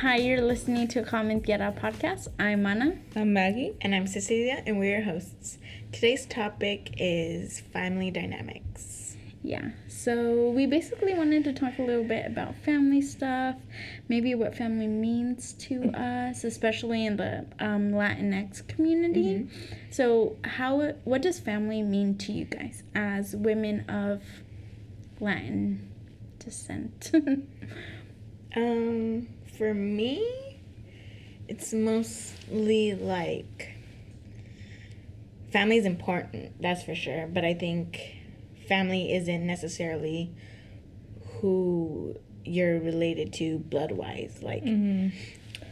[0.00, 2.28] Hi, you're listening to a Common Tierra podcast.
[2.38, 2.98] I'm Mana.
[3.16, 3.74] I'm Maggie.
[3.80, 5.58] And I'm Cecilia, and we're your hosts.
[5.90, 9.16] Today's topic is family dynamics.
[9.42, 13.56] Yeah, so we basically wanted to talk a little bit about family stuff,
[14.08, 19.40] maybe what family means to us, especially in the um, Latinx community.
[19.40, 19.74] Mm-hmm.
[19.90, 24.22] So, how what does family mean to you guys as women of
[25.18, 25.90] Latin
[26.38, 27.10] descent?
[28.56, 29.26] um,
[29.58, 30.60] for me,
[31.48, 33.74] it's mostly like
[35.50, 37.26] family is important, that's for sure.
[37.26, 38.16] But I think
[38.68, 40.30] family isn't necessarily
[41.40, 44.38] who you're related to blood wise.
[44.42, 45.08] Like mm-hmm.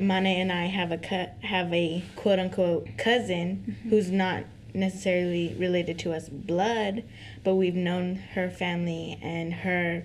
[0.04, 3.88] Mana and I have a cut have a quote unquote cousin mm-hmm.
[3.88, 7.04] who's not necessarily related to us blood,
[7.44, 10.04] but we've known her family and her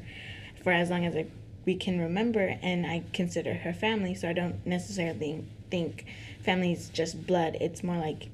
[0.63, 1.25] for as long as I,
[1.65, 4.15] we can remember, and I consider her family.
[4.15, 6.05] So I don't necessarily think
[6.43, 7.57] family is just blood.
[7.61, 8.29] It's more like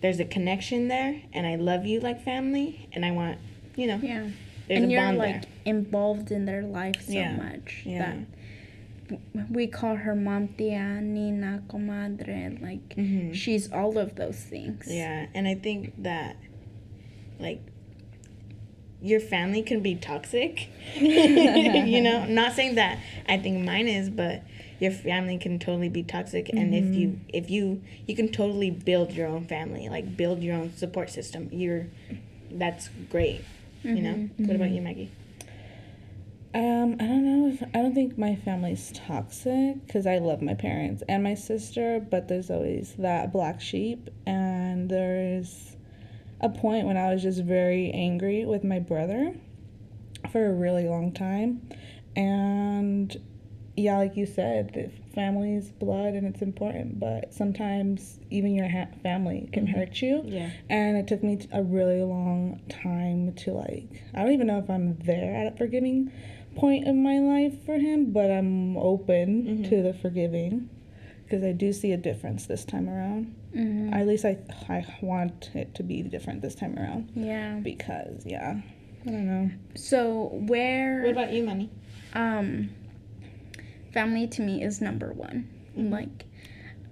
[0.00, 3.38] there's a connection there, and I love you like family, and I want
[3.78, 4.28] you know yeah.
[4.68, 5.50] and you're like there.
[5.64, 7.36] involved in their life so yeah.
[7.36, 8.16] much yeah.
[9.08, 13.32] that we call her mom tia nina comadre like mm-hmm.
[13.32, 16.36] she's all of those things yeah and i think that
[17.38, 17.62] like
[19.00, 24.42] your family can be toxic you know not saying that i think mine is but
[24.80, 26.58] your family can totally be toxic mm-hmm.
[26.58, 27.30] and if you mm-hmm.
[27.32, 31.48] if you you can totally build your own family like build your own support system
[31.52, 31.86] you're
[32.50, 33.44] that's great
[33.84, 33.96] mm-hmm.
[33.96, 34.46] you know mm-hmm.
[34.46, 35.10] what about you maggie
[36.54, 40.54] um, I don't know if I don't think my family's toxic because I love my
[40.54, 45.76] parents and my sister, but there's always that black sheep, and there's
[46.40, 49.34] a point when I was just very angry with my brother
[50.32, 51.68] for a really long time,
[52.16, 53.16] and
[53.76, 59.48] yeah, like you said, family's blood and it's important, but sometimes even your ha- family
[59.52, 59.78] can mm-hmm.
[59.78, 60.22] hurt you.
[60.24, 60.50] Yeah.
[60.68, 64.68] And it took me a really long time to like, I don't even know if
[64.68, 66.12] I'm there at a forgiving
[66.56, 69.70] point of my life for him, but I'm open mm-hmm.
[69.70, 70.68] to the forgiving
[71.22, 73.34] because I do see a difference this time around.
[73.56, 73.94] Mm-hmm.
[73.94, 74.38] At least I
[74.68, 77.10] I want it to be different this time around.
[77.14, 77.54] Yeah.
[77.54, 78.60] Because yeah,
[79.06, 79.50] I don't know.
[79.74, 81.02] So where?
[81.02, 81.68] What about you, Mana?
[82.14, 82.70] Um,
[83.92, 85.48] family to me is number one.
[85.76, 85.92] Mm-hmm.
[85.92, 86.24] Like,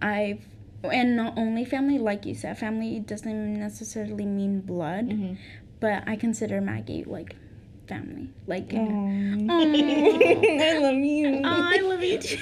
[0.00, 0.44] I've
[0.84, 5.34] and not only family, like you said, family doesn't necessarily mean blood, mm-hmm.
[5.80, 7.36] but I consider Maggie like
[7.86, 8.28] family.
[8.46, 8.76] Like, oh.
[9.50, 11.40] I love you.
[11.44, 12.36] Oh, I love you too.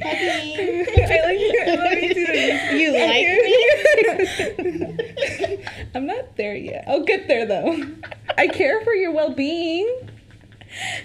[0.00, 0.86] Happy.
[1.02, 1.64] I love you.
[1.66, 2.76] I love you too.
[2.76, 3.26] You like
[4.58, 5.66] me?
[5.94, 6.84] I'm not there yet.
[6.86, 7.76] I'll get there though.
[8.36, 10.10] I care for your well being.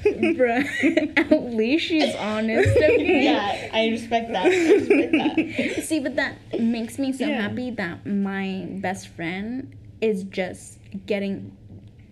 [0.03, 3.23] Bruh, at least she's honest, okay?
[3.23, 4.45] Yeah, I respect that.
[4.45, 5.83] I respect that.
[5.85, 7.41] See, but that makes me so yeah.
[7.41, 11.55] happy that my best friend is just getting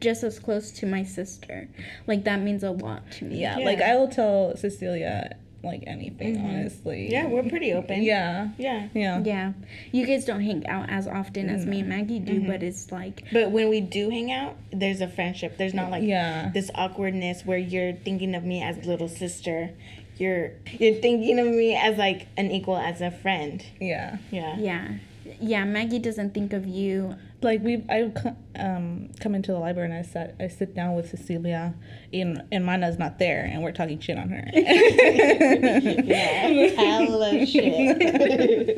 [0.01, 1.69] just as close to my sister.
[2.07, 3.39] Like that means a lot to me.
[3.39, 3.65] Yeah, yeah.
[3.65, 6.45] like I will tell Cecilia like anything, mm-hmm.
[6.45, 7.11] honestly.
[7.11, 8.01] Yeah, we're pretty open.
[8.01, 8.49] Yeah.
[8.57, 8.89] Yeah.
[8.93, 9.21] Yeah.
[9.23, 9.53] Yeah.
[9.91, 11.69] You guys don't hang out as often as mm-hmm.
[11.69, 12.47] me and Maggie do, mm-hmm.
[12.47, 15.57] but it's like But when we do hang out, there's a friendship.
[15.57, 16.51] There's not like yeah.
[16.53, 19.71] this awkwardness where you're thinking of me as little sister.
[20.17, 23.63] You're you're thinking of me as like an equal as a friend.
[23.79, 24.17] Yeah.
[24.31, 24.57] Yeah.
[24.57, 24.87] Yeah.
[25.39, 28.11] Yeah, Maggie doesn't think of you like we I
[28.55, 31.73] um come into the library and I sat I sit down with Cecilia
[32.13, 34.47] and and Mana's not there and we're talking shit on her.
[34.53, 36.27] yeah,
[36.77, 38.77] hella shit.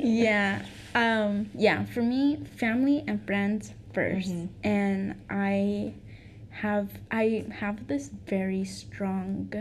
[0.04, 0.64] yeah.
[0.94, 4.46] Um yeah, for me, family and friends 1st mm-hmm.
[4.64, 5.94] And I
[6.50, 9.52] have I have this very strong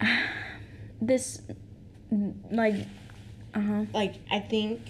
[0.00, 0.06] uh,
[1.00, 1.42] this
[2.50, 2.86] like
[3.58, 3.84] uh-huh.
[3.92, 4.80] Like I think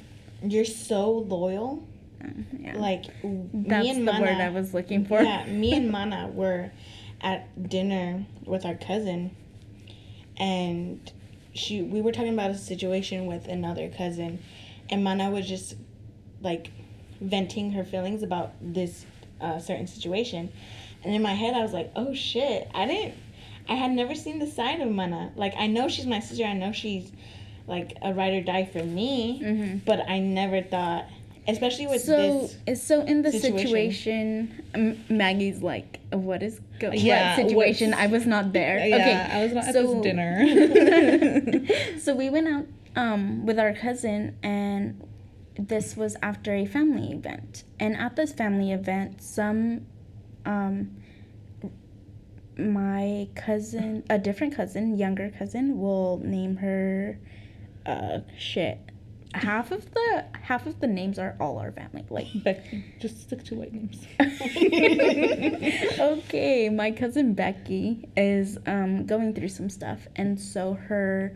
[0.42, 1.86] you're so loyal.
[2.22, 2.76] Uh, yeah.
[2.76, 5.22] Like That's me and the Mana, word I was looking for.
[5.22, 6.70] Yeah, me and Mana were
[7.20, 9.34] at dinner with our cousin,
[10.36, 11.10] and
[11.54, 14.42] she we were talking about a situation with another cousin,
[14.90, 15.74] and Mana was just
[16.40, 16.70] like
[17.20, 19.06] venting her feelings about this
[19.40, 20.52] uh, certain situation,
[21.04, 23.14] and in my head I was like, oh shit, I didn't.
[23.70, 25.32] I had never seen the side of Mana.
[25.36, 26.44] Like I know she's my sister.
[26.44, 27.10] I know she's
[27.68, 29.76] like a ride or die for me, mm-hmm.
[29.78, 31.06] but I never thought,
[31.46, 32.82] especially with so, this.
[32.82, 36.98] So in the situation, situation Maggie's like, what is going?
[36.98, 37.94] yeah, what situation?
[37.94, 38.84] I was not there.
[38.84, 41.98] Yeah, okay, I was not so, at this dinner.
[42.00, 42.66] so we went out
[42.96, 45.04] um, with our cousin and
[45.58, 49.84] this was after a family event and at this family event some
[50.46, 50.96] um,
[52.58, 57.18] my cousin, a different cousin, younger cousin, will name her
[57.88, 58.78] uh shit.
[59.34, 62.04] Half of the half of the names are all our family.
[62.08, 64.06] Like Becky, just stick to white names.
[66.00, 71.34] okay, my cousin Becky is um going through some stuff and so her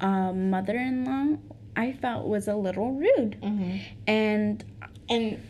[0.00, 1.38] um, mother-in-law
[1.76, 3.38] I felt was a little rude.
[3.40, 3.78] Mm-hmm.
[4.06, 4.64] And
[5.08, 5.40] And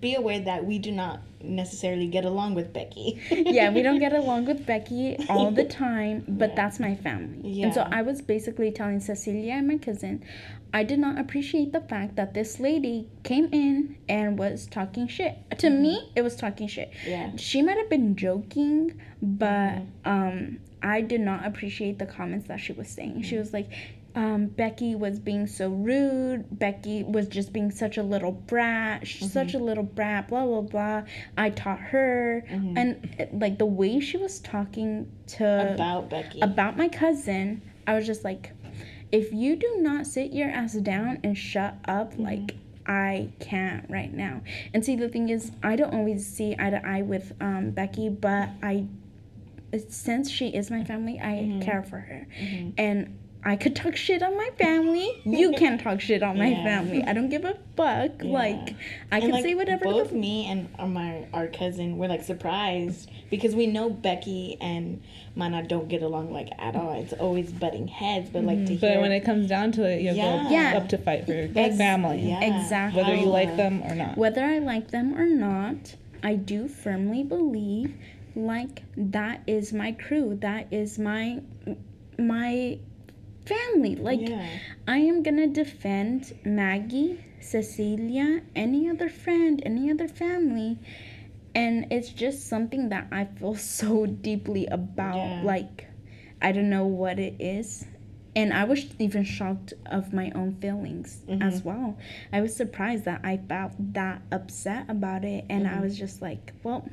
[0.00, 3.20] be aware that we do not necessarily get along with Becky.
[3.30, 6.54] yeah, we don't get along with Becky all the time, but Yeah.
[6.56, 7.62] that's my family.
[7.62, 10.22] And so I was basically telling Cecilia and my cousin,
[10.72, 15.36] I did not appreciate the fact that this lady came in and was talking shit.
[15.58, 15.82] To mm-hmm.
[15.82, 16.90] me, it was talking shit.
[17.06, 17.30] Yeah.
[17.36, 20.10] She might have been joking, but mm-hmm.
[20.10, 23.22] um I did not appreciate the comments that she was saying.
[23.22, 23.38] She mm-hmm.
[23.38, 23.70] was like
[24.16, 26.46] um, Becky was being so rude.
[26.58, 30.60] Becky was just being such a little brat, sh such a little brat, blah, blah,
[30.60, 31.02] blah.
[31.36, 32.44] I taught her.
[32.48, 36.40] And uh, like the way she was talking to About Becky.
[36.40, 38.52] about my cousin, I was just like,
[39.10, 42.22] if you do not sit your ass down and shut up, Mm-hmm.
[42.22, 42.54] like
[42.86, 44.42] I can't right now.
[44.74, 48.10] And see, the thing is, I don't always see eye to eye with um, Becky,
[48.10, 48.86] but I,
[49.88, 51.60] since she is my family, I Mm-hmm.
[51.62, 52.26] care for her,
[52.78, 53.18] and.
[53.46, 55.20] I could talk shit on my family.
[55.24, 56.64] You can talk shit on my Yeah.
[56.64, 57.02] family.
[57.04, 58.22] I don't give a fuck.
[58.22, 58.30] Yeah.
[58.30, 58.74] Like
[59.12, 59.84] I And, can like, say whatever.
[59.84, 65.02] Both the me and my our cousin were like surprised because we know Becky and
[65.36, 66.94] Mana don't get along like at all.
[67.02, 68.80] It's always butting heads, but like to mm-hmm.
[68.80, 70.44] But hear when it comes down to it, you Yeah.
[70.44, 70.76] go Yeah.
[70.78, 73.02] up to fight for your Ex- family, yeah, Exactly.
[73.02, 74.16] whether you like them or not.
[74.16, 77.94] whether I like them or not, I do firmly believe
[78.34, 80.38] like that is my crew.
[80.40, 81.40] That is my
[82.18, 82.78] my
[83.46, 83.96] family.
[83.96, 84.46] Like yeah.
[84.86, 90.78] I am to defend Maggie, Cecilia, any other friend, any other family.
[91.54, 95.16] And it's just something that I feel so deeply about.
[95.16, 95.42] Yeah.
[95.44, 95.86] Like,
[96.42, 97.86] I don't know what it is.
[98.36, 101.40] And I was even shocked of my own feelings mm-hmm.
[101.40, 101.96] as well.
[102.32, 105.44] I was surprised that I felt that upset about it.
[105.48, 105.82] And I mm-hmm.
[105.82, 106.88] was just like, well,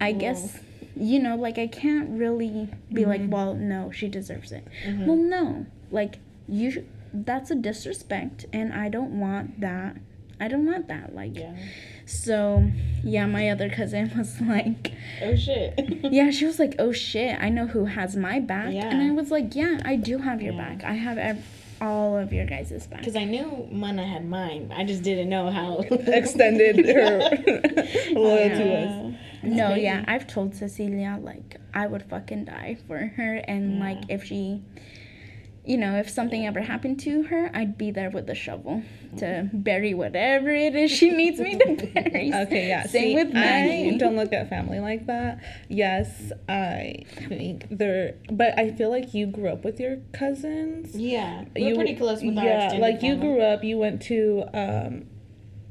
[0.00, 0.60] I guess,
[0.98, 3.30] you know, like I can't really be like, mm-hmm.
[3.30, 4.66] well, no, she deserves it.
[4.86, 5.06] Mm-hmm.
[5.06, 6.18] Well, no, like
[6.48, 6.78] you, sh-
[7.12, 9.96] that's a disrespect, and I don't want that.
[10.40, 11.14] I don't want that.
[11.14, 11.56] Like, Yeah.
[12.06, 12.70] so
[13.02, 14.92] yeah, my other cousin was like,
[15.22, 15.74] Oh shit.
[16.12, 18.88] yeah, she was like, oh shit, I know who has my back, Yeah.
[18.88, 20.60] and I was like, yeah, I do have your Yeah.
[20.68, 20.84] back.
[20.84, 21.44] I have ev-
[21.80, 23.00] all of your guys' back.
[23.00, 24.72] Because I knew Mana had mine.
[24.76, 27.18] I just didn't know how Extended her
[28.12, 28.86] loyalty Yeah.
[29.02, 29.14] was.
[29.42, 29.82] No, crazy.
[29.82, 34.60] yeah, I've told Cecilia like I would fucking die for her, and like if she,
[35.68, 38.82] you know, if something ever happened to her, I'd be there with a shovel
[39.18, 42.32] to bury whatever it is she needs me to bury.
[42.32, 42.86] Okay, yeah.
[42.86, 45.44] Same See, with I don't look at family like that.
[45.68, 50.96] Yes, I think they're, but I feel like you grew up with your cousins.
[50.96, 51.44] Yeah.
[51.54, 53.62] We're you pretty close with our yeah, extended like you grew up.
[53.62, 55.06] You went to um,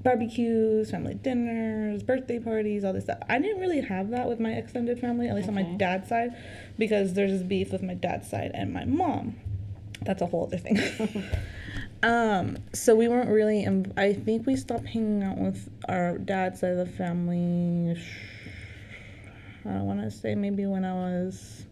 [0.03, 3.17] barbecues, family dinners, birthday parties, all this stuff.
[3.27, 6.35] I didn't really have that with my extended family, at least on my dad's side,
[6.77, 9.37] because there's this beef with my dad's side and my mom.
[10.03, 10.79] That's a whole other thing.
[12.03, 13.63] um, so we weren't really.
[13.63, 17.99] In, I think we stopped hanging out with our dad's side of the family.
[19.65, 21.65] I don't want to say maybe when I was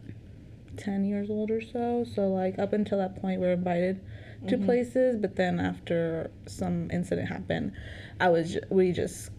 [0.77, 2.05] 10 years old or so.
[2.13, 4.01] So, like, up until that point, we were invited
[4.47, 7.71] to places, but then after some incident happened,
[8.19, 9.31] I was, ju- we just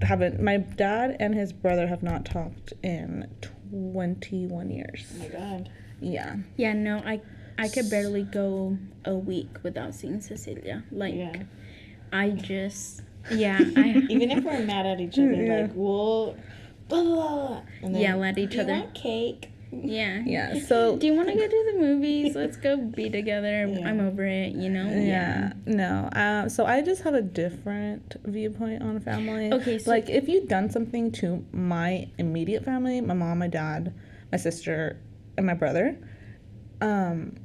[0.00, 3.28] haven't, my dad and his brother have not talked in
[3.70, 5.04] 21 years.
[5.14, 5.70] Oh my god.
[6.00, 6.36] Yeah.
[6.56, 7.20] Yeah, no, I
[7.58, 10.84] I could barely go a week without seeing Cecilia.
[10.92, 11.42] Like Yeah.
[12.12, 15.62] I just yeah, I Even if we're mad at each other, Yeah.
[15.62, 16.36] like we'll
[16.88, 19.50] blah, blah, blah, and then, Yell at each "Do you other." want cake?
[19.70, 20.22] yeah.
[20.24, 20.60] Yeah.
[20.60, 22.34] So, Do you want to go to the movies?
[22.34, 23.66] Let's go be together.
[23.66, 23.86] Yeah.
[23.86, 24.88] I'm over it, you know?
[24.88, 26.08] yeah, no.
[26.12, 29.52] Uh, so I just have a different viewpoint on family.
[29.52, 33.92] Okay, so- like if you've done something to my immediate family, my mom, my dad,
[34.32, 34.96] my sister,
[35.36, 35.98] and my brother,
[36.80, 37.36] um,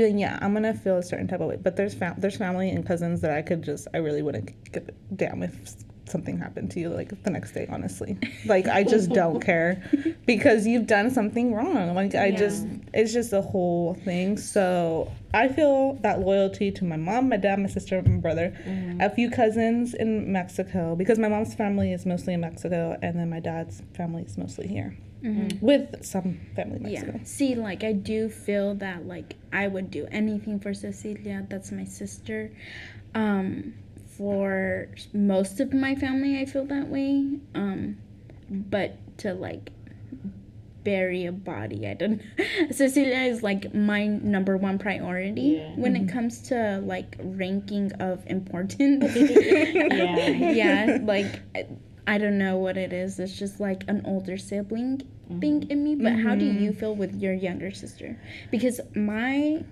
[0.00, 1.56] then yeah, I'm gonna feel a certain type of way.
[1.56, 4.88] But there's fam- there's family and cousins that I could just I really wouldn't give
[4.88, 5.74] a damn if
[6.08, 7.66] something happened to you like the next day.
[7.70, 9.82] Honestly, like I just don't care
[10.26, 11.94] because you've done something wrong.
[11.94, 12.36] Like I Yeah.
[12.36, 14.36] just it's just a whole thing.
[14.36, 19.00] So I feel that loyalty to my mom, my dad, my sister, my brother, mm-hmm.
[19.00, 23.30] a few cousins in Mexico because my mom's family is mostly in Mexico and then
[23.30, 24.96] my dad's family is mostly here
[25.60, 27.12] with some family in Mexico.
[27.18, 27.24] Yeah.
[27.24, 31.46] See, like I do feel that like I would do anything for Cecilia.
[31.48, 32.50] That's my sister.
[33.14, 33.74] Um,
[34.16, 37.38] for most of my family, I feel that way.
[37.54, 37.98] Um,
[38.50, 39.70] but to like
[40.84, 41.86] bury a body.
[41.86, 42.20] I don't.
[42.72, 45.74] Cecilia is like my number one priority Yeah.
[45.76, 46.08] when Mm-hmm.
[46.08, 49.14] it comes to like ranking of importance.
[49.16, 50.28] Yeah.
[50.28, 51.66] yeah, like I,
[52.06, 53.20] I don't know what it is.
[53.20, 55.02] It's just like an older sibling
[55.40, 55.94] thing in me.
[55.96, 56.62] But how do Mm-hmm.
[56.64, 58.18] you feel with your younger sister?
[58.50, 59.64] Because my,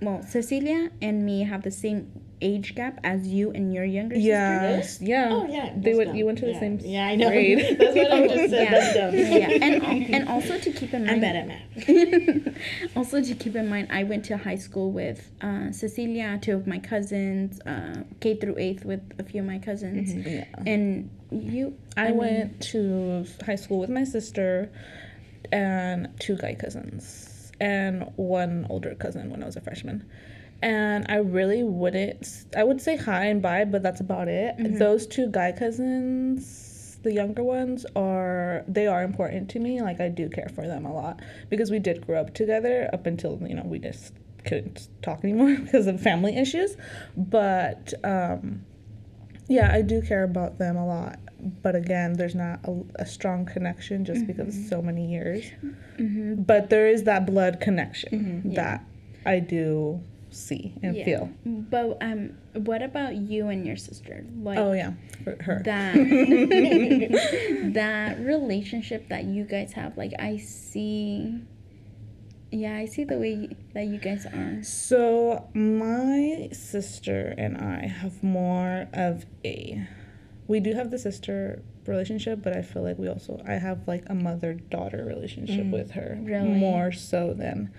[0.00, 4.28] well, Cecilia and me have the same age gap as you and your younger sister.
[4.28, 5.00] Yes.
[5.00, 5.28] Yeah.
[5.30, 5.72] Oh yeah.
[5.76, 6.08] They went.
[6.08, 6.16] dumb.
[6.16, 6.60] You went to the yeah.
[6.60, 6.78] same.
[6.80, 7.28] Yeah, I know.
[7.28, 7.58] grade.
[7.78, 8.50] that's what I just said.
[8.50, 8.70] yeah.
[8.70, 9.14] That's dumb.
[9.14, 12.56] yeah, and and also to keep in mind, I'm bad at math.
[12.96, 16.66] also to keep in mind, I went to high school with uh, Cecilia, two of
[16.66, 20.44] my cousins, uh, K through eighth with a few of my cousins, Yeah.
[20.66, 21.76] and you.
[21.96, 24.70] I, mean, went to high school with my sister
[25.52, 30.08] and two guy cousins and one older cousin when I was a freshman.
[30.62, 34.56] And I really wouldn't, I would say hi and bye, but that's about it.
[34.58, 34.78] Mm-hmm.
[34.78, 39.80] Those two guy cousins, the younger ones, are, they are important to me.
[39.80, 43.06] Like, I do care for them a lot because we did grow up together up
[43.06, 44.12] until, you know, we just
[44.44, 46.76] couldn't talk anymore because of family issues.
[47.16, 48.64] But, um,
[49.48, 51.18] yeah, I do care about them a lot.
[51.62, 54.68] But again, there's not a, a strong connection just because of mm-hmm.
[54.68, 55.44] so many years.
[55.96, 56.42] Mm-hmm.
[56.42, 58.84] But there is that blood connection that
[59.24, 61.04] I do see and Yeah.
[61.04, 61.30] feel.
[61.44, 64.24] But um, what about you and your sister?
[64.42, 64.92] Like Oh, yeah,
[65.24, 65.62] her.
[65.64, 65.94] that
[67.74, 69.96] that relationship that you guys have.
[69.96, 71.40] Like I see.
[72.52, 74.60] Yeah, I see the way that you guys are.
[74.64, 79.86] So, my sister and I have more of a.
[80.48, 83.40] We do have the sister relationship, but I feel like we also.
[83.46, 86.18] I have like a mother daughter relationship with her.
[86.20, 86.48] Really?
[86.48, 87.70] More so than.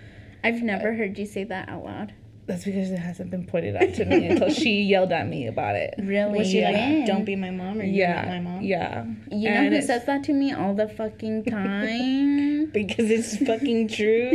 [0.42, 2.14] I've never heard you say that out loud.
[2.46, 5.76] That's because it hasn't been pointed out to me until she yelled at me about
[5.76, 5.94] it.
[5.98, 6.38] Really?
[6.38, 6.70] Was she Yeah.
[6.72, 8.62] like, "Don't be my mom," or "You're not my mom"?
[8.62, 9.04] Yeah.
[9.30, 12.66] You know who says that to me all the fucking time?
[12.72, 14.28] Because it's fucking true.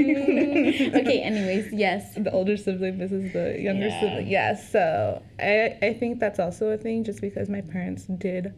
[0.95, 2.13] okay, anyways, yes.
[2.15, 3.99] the older sibling misses the younger Yeah.
[3.99, 4.27] sibling.
[4.27, 8.53] Yeah, so I I think that's also a thing just because my parents did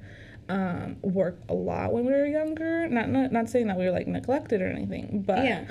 [0.48, 2.88] um, work a lot when we were younger.
[2.88, 5.66] Not not not saying that we were like neglected or anything, but Yeah.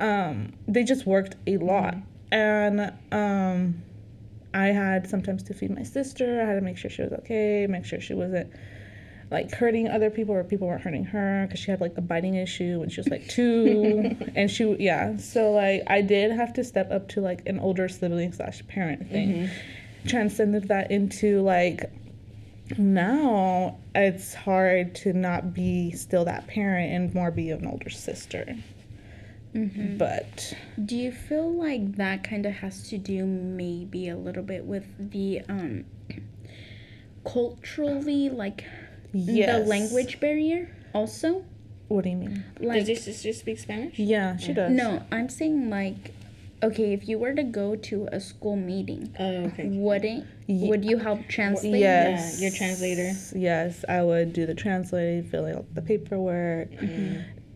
[0.00, 1.94] um, they just worked a lot.
[2.32, 3.82] And um,
[4.54, 6.42] I had sometimes to feed my sister.
[6.42, 8.50] I had to make sure she was okay, make sure she wasn't
[9.30, 12.34] like hurting other people or people weren't hurting her because she had like a biting
[12.34, 14.16] issue when she was like two.
[14.34, 15.16] And she yeah.
[15.18, 19.10] So like i did have to step up to like an older sibling slash parent
[19.10, 19.50] thing.
[20.06, 21.90] Transcended that into like
[22.78, 28.56] now it's hard to not be still that parent and more be an older sister
[29.54, 34.64] but Do you feel like that kind of has to do maybe a little bit
[34.64, 35.84] with the um
[37.24, 38.64] culturally like
[39.12, 41.44] yes the language barrier also?
[41.88, 43.98] what do you mean Like Does your sister speak Spanish?
[43.98, 46.12] yeah she does No, I'm saying like
[46.64, 49.66] okay, if you were to go to a school meeting, Oh, okay.
[49.68, 51.80] wouldn't Ye- would you help translate?
[51.80, 53.12] yes your translator.
[53.34, 56.68] yes i would do the translating filling out the paperwork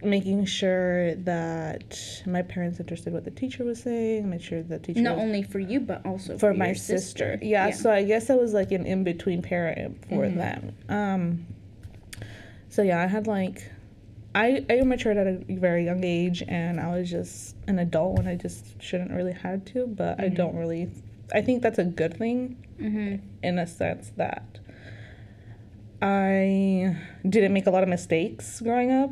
[0.02, 5.00] making sure that my parents understood what the teacher was saying make sure the teacher
[5.00, 6.98] Not was- only for you but also for for, my sister.
[6.98, 7.38] sister.
[7.42, 10.38] Yeah, so I guess I was like an in between parent for Mm-hmm.
[10.38, 10.74] them.
[10.88, 11.46] Um,
[12.68, 13.70] so yeah, I had like,
[14.34, 18.28] I I matured at a very young age, and I was just an adult when
[18.28, 19.86] I just shouldn't really had to.
[19.86, 20.90] But I don't really.
[21.32, 24.58] I think that's a good thing hmm in a sense that
[26.02, 29.10] I didn't make a lot of mistakes growing up,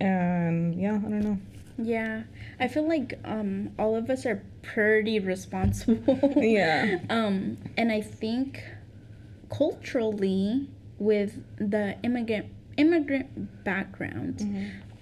[0.00, 1.38] and yeah, I don't know.
[1.78, 2.22] Yeah.
[2.58, 6.32] I feel like um all of us are pretty responsible.
[6.36, 6.98] Yeah.
[7.10, 8.62] Um, and I think
[9.50, 14.42] culturally, with the immigrant immigrant background,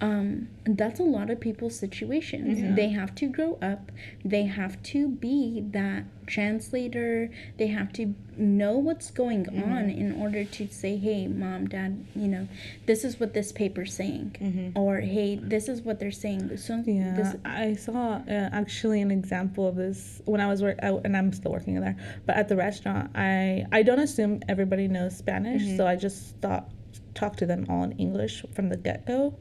[0.01, 2.59] um, that's a lot of people's situations.
[2.75, 3.91] They have to grow up.
[4.23, 7.29] They have to be that translator.
[7.57, 12.27] They have to know what's going on in order to say, "Hey, mom, dad, you
[12.27, 12.47] know,
[12.87, 17.13] this is what this paper's saying," or "Hey, this is what they're saying." So Yeah,
[17.15, 21.15] this, I saw uh, actually an example of this when I was work, I, and
[21.15, 21.95] I'm still working there.
[22.25, 26.69] But at the restaurant, I I don't assume everybody knows Spanish, so I just thought
[27.13, 29.33] talk to them all in English from the get go.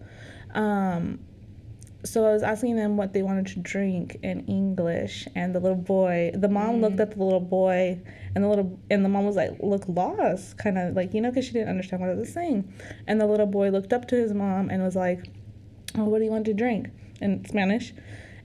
[0.55, 1.21] Um,
[2.05, 5.77] so I was asking them what they wanted to drink in English, and the little
[5.77, 7.99] boy, the mom looked at the little boy,
[8.35, 11.31] and the little and the mom was like, look lost, kind of like you know,
[11.31, 12.73] because she didn't understand what I was saying,
[13.07, 15.27] and the little boy looked up to his mom and was like,
[15.97, 16.89] oh, what do you want to drink?
[17.21, 17.93] in Spanish?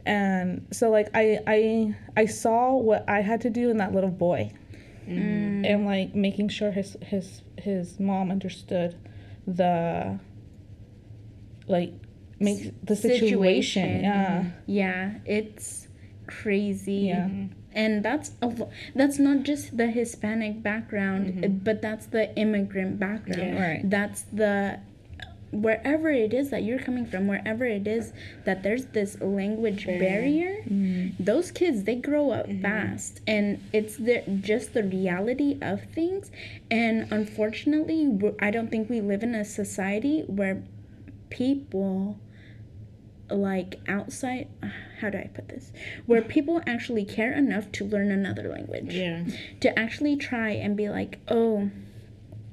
[0.06, 4.10] And so like I I I saw what I had to do in that little
[4.10, 4.52] boy,
[5.66, 8.96] and like making sure his his his mom understood
[9.46, 10.20] the
[11.70, 11.94] like
[12.40, 14.40] makes the situation, yeah.
[14.42, 14.50] Mm-hmm.
[14.66, 15.88] Yeah, it's
[16.28, 16.94] crazy.
[17.14, 17.28] Yeah.
[17.28, 17.54] Mm-hmm.
[17.72, 21.58] And that's a lo- that's not just the Hispanic background, Mm-hmm.
[21.60, 23.56] but that's the immigrant background.
[23.56, 23.68] Yeah.
[23.70, 23.90] Right.
[23.90, 24.80] That's the
[25.52, 28.14] wherever it is that you're coming from, wherever it is
[28.46, 31.24] that there's this language barrier, mm-hmm.
[31.24, 36.32] those kids they grow up fast, and it's the just the reality of things.
[36.70, 40.64] And unfortunately, I don't think we live in a society where
[41.30, 42.20] people
[43.30, 44.48] like outside
[45.00, 45.72] how do i put this?
[46.06, 48.94] Where people actually care enough to learn another language.
[48.94, 49.26] Yeah.
[49.62, 51.70] to actually try and be like oh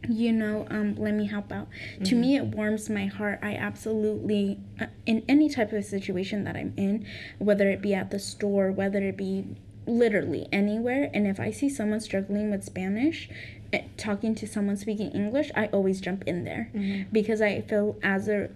[0.09, 1.69] you know um, let me help out.
[2.05, 3.41] To me it warms my heart.
[3.43, 7.07] I absolutely uh, in any type of situation that i'm in
[7.39, 9.45] whether it be at the store whether it be
[9.87, 13.29] literally anywhere and if i see someone struggling with spanish
[13.73, 16.71] Eh, talking to someone speaking english i always jump in there.
[16.75, 17.11] Mm-hmm.
[17.13, 18.51] Because i feel as a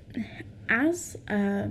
[0.69, 1.71] as a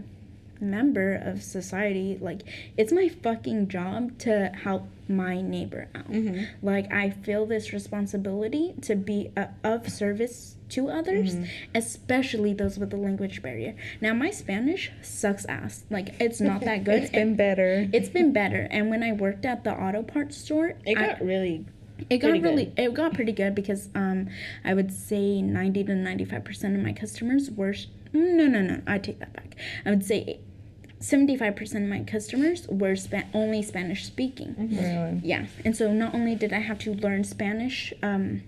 [0.61, 2.41] member of society like
[2.75, 6.11] it's my fucking job to help my neighbor out.
[6.11, 6.43] Mm-hmm.
[6.65, 11.45] Like i feel this responsibility to be a, of service to others mm-hmm.
[11.73, 13.73] especially those with the language barrier.
[14.01, 15.85] Now my spanish sucks ass.
[15.89, 17.03] Like it's not that good.
[17.03, 17.87] It's been better.
[17.93, 18.67] it's been better.
[18.69, 21.65] And when i worked at the auto parts store It I- got really
[22.09, 22.49] it got pretty good.
[22.49, 24.27] really it got pretty good because um
[24.63, 27.73] i would say 90 to 95 percent of my customers were
[28.13, 29.55] no no no i take that back.
[29.85, 30.39] I would say
[30.99, 34.55] 75 percent of my customers were spa- only spanish speaking.
[34.57, 35.21] Really.
[35.23, 35.45] yeah.
[35.63, 38.43] And so not only did i have to learn spanish um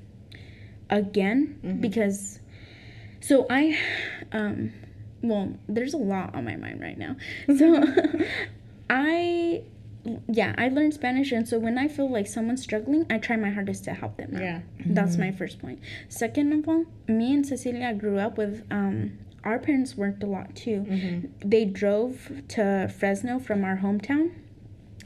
[0.90, 2.40] again because
[3.22, 3.78] so i
[4.32, 4.74] um
[5.22, 7.16] well there's a lot on my mind right now.
[7.58, 7.84] So
[8.90, 9.62] i
[10.28, 13.50] yeah i learned spanish and so when i feel like someone's struggling i try my
[13.50, 14.42] hardest to help them out.
[14.42, 14.62] Yeah.
[14.86, 15.22] that's mm-hmm.
[15.22, 15.80] my first point.
[15.80, 20.28] point second of all me and cecilia grew up with um our parents worked a
[20.28, 21.28] lot too mm-hmm.
[21.48, 24.32] they drove to fresno from our hometown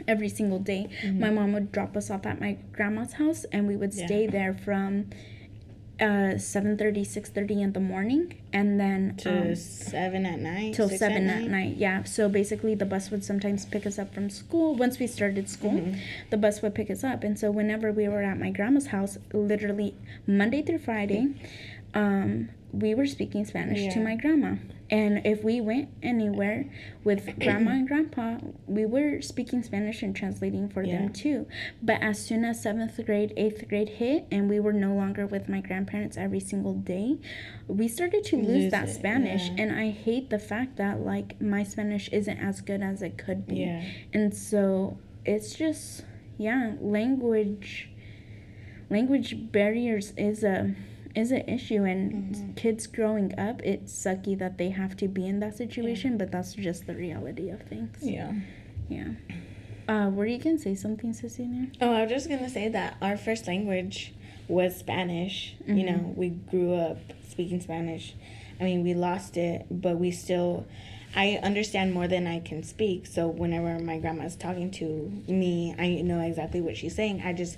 [0.08, 0.90] every single day.
[1.02, 1.20] Mm-hmm.
[1.20, 4.06] My mom would drop us off at my grandma's house, and we would Yeah.
[4.06, 5.08] stay there from
[6.00, 10.74] uh 7.30 6.30 in the morning and then to um, seven at night.
[10.76, 11.78] till 7 at night?
[11.78, 12.04] yeah.
[12.04, 14.76] So basically the bus would sometimes pick us up from school.
[14.76, 16.00] Once we started school Mm-hmm.
[16.32, 17.24] the bus would pick us up.
[17.24, 19.94] And so whenever we were at my grandma's house literally
[20.28, 21.28] monday through friday
[21.94, 24.56] um, we were speaking spanish to my grandma
[25.00, 26.60] and if we went anywhere
[27.04, 28.28] with grandma and grandpa
[28.78, 30.98] we were speaking spanish and translating for Yeah.
[30.98, 31.40] them too
[31.90, 35.46] but as soon as seventh grade eighth grade hit and we were no longer with
[35.50, 37.18] my grandparents every single day
[37.68, 39.56] we started to lose, Lose that it, spanish yeah.
[39.62, 43.42] and i hate the fact that like my spanish isn't as good as it could
[43.48, 43.84] be Yeah.
[44.14, 46.04] and so it's just
[46.38, 47.90] yeah language
[48.90, 50.76] language barriers is a
[51.16, 52.52] is an issue and Mm-hmm.
[52.54, 56.54] kids growing up it's sucky that they have to be in that situation but that's
[56.54, 58.34] just the reality of things Yeah.
[58.90, 59.12] yeah
[59.88, 63.18] uh were you gonna say something cecilia Oh, I was just gonna say that our
[63.18, 64.14] first language
[64.48, 65.56] was Spanish.
[65.66, 68.14] You know, we grew up speaking Spanish.
[68.60, 70.68] I mean, we lost it, but we still.
[71.16, 73.08] I understand more than I can speak.
[73.08, 77.24] So whenever my grandma's talking to me, I know exactly what she's saying.
[77.26, 77.58] I just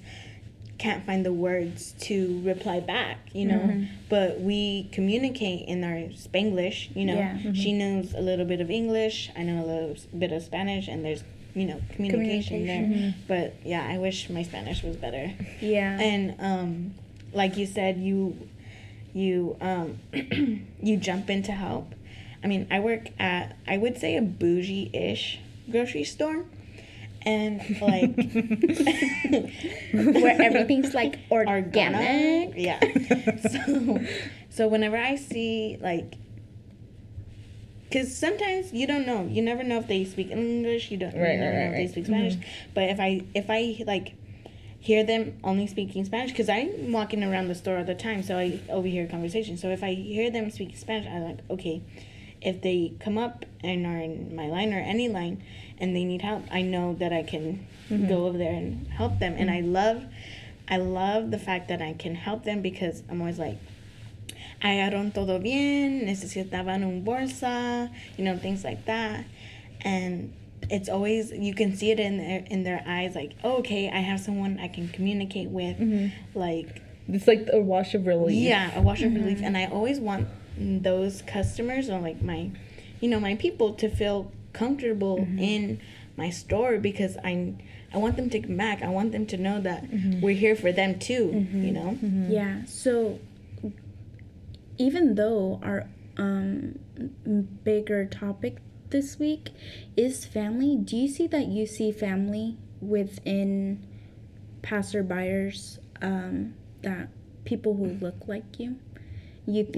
[0.77, 3.17] can't find the words to reply back.
[3.33, 6.95] You know, but we communicate in our Spanglish.
[6.95, 7.53] You know, Yeah.
[7.53, 9.29] she knows a little bit of English.
[9.35, 11.23] I know a little bit of Spanish, and there's
[11.55, 13.13] you know communication, there.
[13.27, 15.31] But yeah, I wish my Spanish was better.
[15.61, 16.93] yeah And um,
[17.33, 18.37] like you said, you
[19.13, 19.97] you um,
[20.81, 21.93] you jump in to help.
[22.43, 25.39] I mean, I work at I would say a bougie-ish
[25.71, 26.45] grocery store,
[27.27, 28.15] and like
[30.23, 32.79] where everything's like organic Yeah.
[33.51, 33.99] So
[34.49, 36.15] so whenever I see like.
[37.83, 39.25] Because sometimes you don't know.
[39.27, 40.91] You never know if they speak English.
[40.91, 41.15] You don't.
[41.15, 42.33] Right, you never right, know if they speak Spanish.
[42.33, 42.71] Mm-hmm.
[42.73, 44.15] But if I if I like
[44.79, 48.37] hear them only speaking Spanish because I'm walking around the store all the time, so
[48.37, 49.61] I overhear conversations.
[49.61, 51.81] So if I hear them speak Spanish, I'm like, okay,
[52.41, 55.43] if they come up and are in my line or any line
[55.79, 58.07] and they need help, I know that I can mm-hmm.
[58.07, 59.35] go over there and help them.
[59.37, 59.73] And I mm-hmm.
[59.73, 60.05] love,
[60.69, 63.57] I love the fact that I can help them because I'm always like,
[64.61, 69.25] hallaron todo bien, necesitaban un bolsa, you know, things like that.
[69.81, 70.33] And
[70.69, 73.99] it's always you can see it in their in their eyes like oh, okay i
[73.99, 76.07] have someone i can communicate with mm-hmm.
[76.37, 78.35] like It's like a wash of relief.
[78.35, 80.27] yeah a wash of relief and i always want
[80.59, 82.49] those customers or like my
[82.99, 85.79] you know my people to feel comfortable in
[86.15, 87.53] my store because i
[87.93, 89.83] i want them to come back i want them to know that
[90.21, 91.97] we're here for them too you know
[92.29, 92.65] Yeah.
[92.65, 93.19] So
[94.77, 96.79] even though our um,
[97.63, 98.57] bigger topic
[98.89, 99.49] this week
[99.95, 100.75] is family.
[100.77, 103.85] Do you see that you see family within
[104.61, 107.09] passerbyers um, that
[107.45, 108.77] people who look like you?
[109.45, 109.75] You think?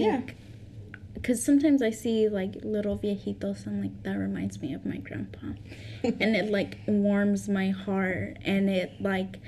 [1.14, 5.48] Because sometimes I see like little viejitos, and like that reminds me of my grandpa,
[6.02, 9.38] and it like warms my heart, and it like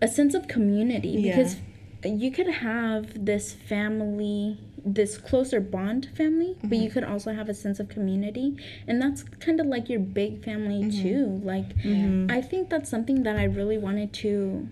[0.00, 1.36] a sense of community Yeah.
[1.36, 1.56] because
[2.04, 6.92] you could have this family this closer bond family but you mm-hmm.
[6.92, 8.56] could also have a sense of community.
[8.86, 11.02] And that's kind of like your big family mm-hmm.
[11.02, 11.40] too.
[11.42, 12.30] Like mm-hmm.
[12.30, 14.68] i think that's something that i really wanted to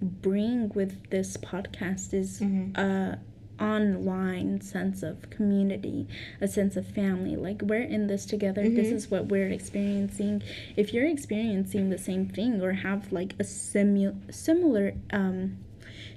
[0.00, 3.18] bring with this podcast is a
[3.62, 6.06] online sense of community
[6.40, 10.42] a sense of family like we're in this together this is what we're experiencing
[10.76, 15.56] if you're experiencing the same thing or have like a simu- similar um,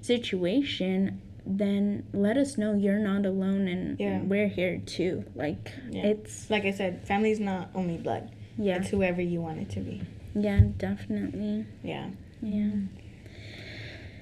[0.01, 4.21] situation then let us know you're not alone and Yeah.
[4.21, 6.07] we're here too like Yeah.
[6.07, 8.31] it's Like I said, family's not only blood.
[8.57, 10.01] yeah It's whoever you want it to be.
[10.33, 12.09] yeah definitely Yeah.
[12.41, 12.71] yeah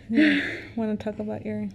[0.76, 1.70] Want to talk about your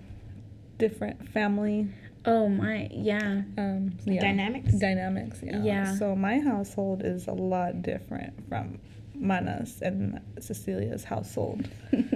[0.79, 1.89] different family
[2.25, 4.21] oh my yeah um, yeah.
[4.21, 4.73] Dynamics.
[4.75, 5.39] dynamics?
[5.43, 5.63] Yeah.
[5.63, 5.97] Yeah.
[5.97, 8.79] So my household is a lot different from
[9.15, 11.69] Mana's and Cecilia's household.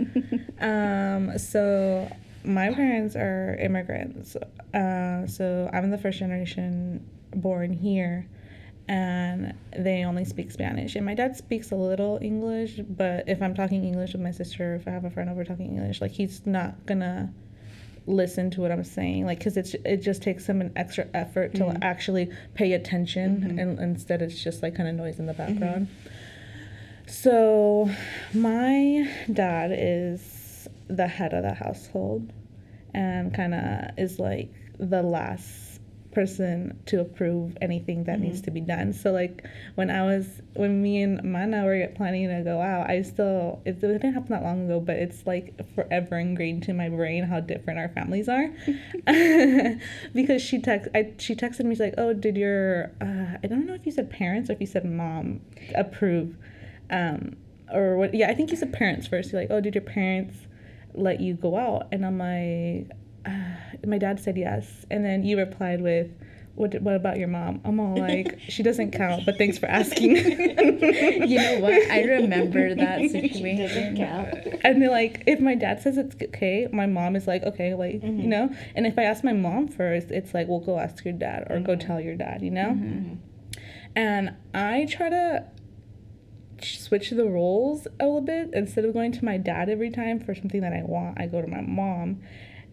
[0.62, 2.08] Um, so
[2.44, 4.36] my parents are immigrants.
[4.72, 8.28] Uh, so I'm the first generation born here,
[8.88, 10.94] and they only speak Spanish.
[10.94, 14.76] And my dad speaks a little English, but if I'm talking English with my sister,
[14.76, 17.34] if I have a friend over talking English, like he's not gonna
[18.06, 21.54] listen to what I'm saying, like because it's it just takes him an extra effort
[21.54, 21.82] to mm-hmm.
[21.82, 23.58] actually pay attention, mm-hmm.
[23.58, 25.58] and instead it's just like kind of noise in the mm-hmm.
[25.58, 25.88] background.
[27.06, 27.90] So,
[28.32, 32.32] my dad is the head of the household
[32.94, 35.61] and kind of is like the last
[36.12, 38.92] person to approve anything that needs to be done.
[38.92, 39.44] So, like,
[39.74, 43.80] when I was, when me and Mana were planning to go out, I still, it
[43.80, 47.78] didn't happen that long ago, but it's like forever ingrained to my brain how different
[47.78, 48.50] our families are.
[50.14, 53.66] because she text, I, she texted me, she's like, oh, did your, uh, I don't
[53.66, 55.40] know if you said parents or if you said mom
[55.74, 56.36] approve
[56.90, 57.36] um,
[57.72, 58.14] or what?
[58.14, 59.32] Yeah, I think you said parents first.
[59.32, 60.36] You're like, oh, did your parents
[60.94, 61.88] let you go out?
[61.90, 62.96] And I'm like,
[63.26, 63.30] uh,
[63.86, 64.86] my dad said yes.
[64.90, 66.08] And then you replied with,
[66.54, 67.62] what, what about your mom?
[67.64, 70.16] I'm all like, she doesn't count, but thanks for asking.
[70.16, 73.56] you know what i remember that situation.
[73.66, 74.60] Doesn't count.
[74.62, 78.02] and they're like, if my dad says it's okay, my mom is like, okay, like,
[78.02, 78.20] Mm-hmm.
[78.20, 78.54] you know?
[78.74, 81.56] And if I ask my mom first, it's like, well, go ask your dad or
[81.56, 81.64] Mm-hmm.
[81.64, 82.78] go tell your dad, you know?
[83.96, 85.46] And I try to
[86.62, 88.50] switch the roles a little bit.
[88.52, 91.40] Instead of going to my dad every time for something that I want, I go
[91.40, 92.20] to my mom.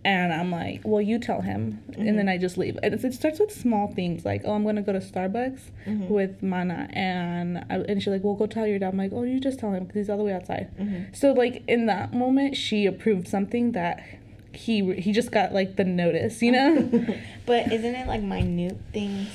[0.05, 1.83] And I'm like, well, you tell him.
[1.97, 2.29] And then mm-hmm.
[2.29, 2.77] I just leave.
[2.81, 6.07] And it starts with small things like, oh, I'm going to go to Starbucks mm-hmm.
[6.07, 6.87] with Mana.
[6.93, 8.93] And, I, and she's like, well, go tell your dad.
[8.93, 10.69] I'm like, oh, you just tell him because he's all the way outside.
[10.77, 11.13] Mm-hmm.
[11.13, 14.01] So, like, in that moment, she approved something that
[14.53, 16.89] he he just got, like, the notice, you know?
[17.45, 19.27] But isn't it like minute things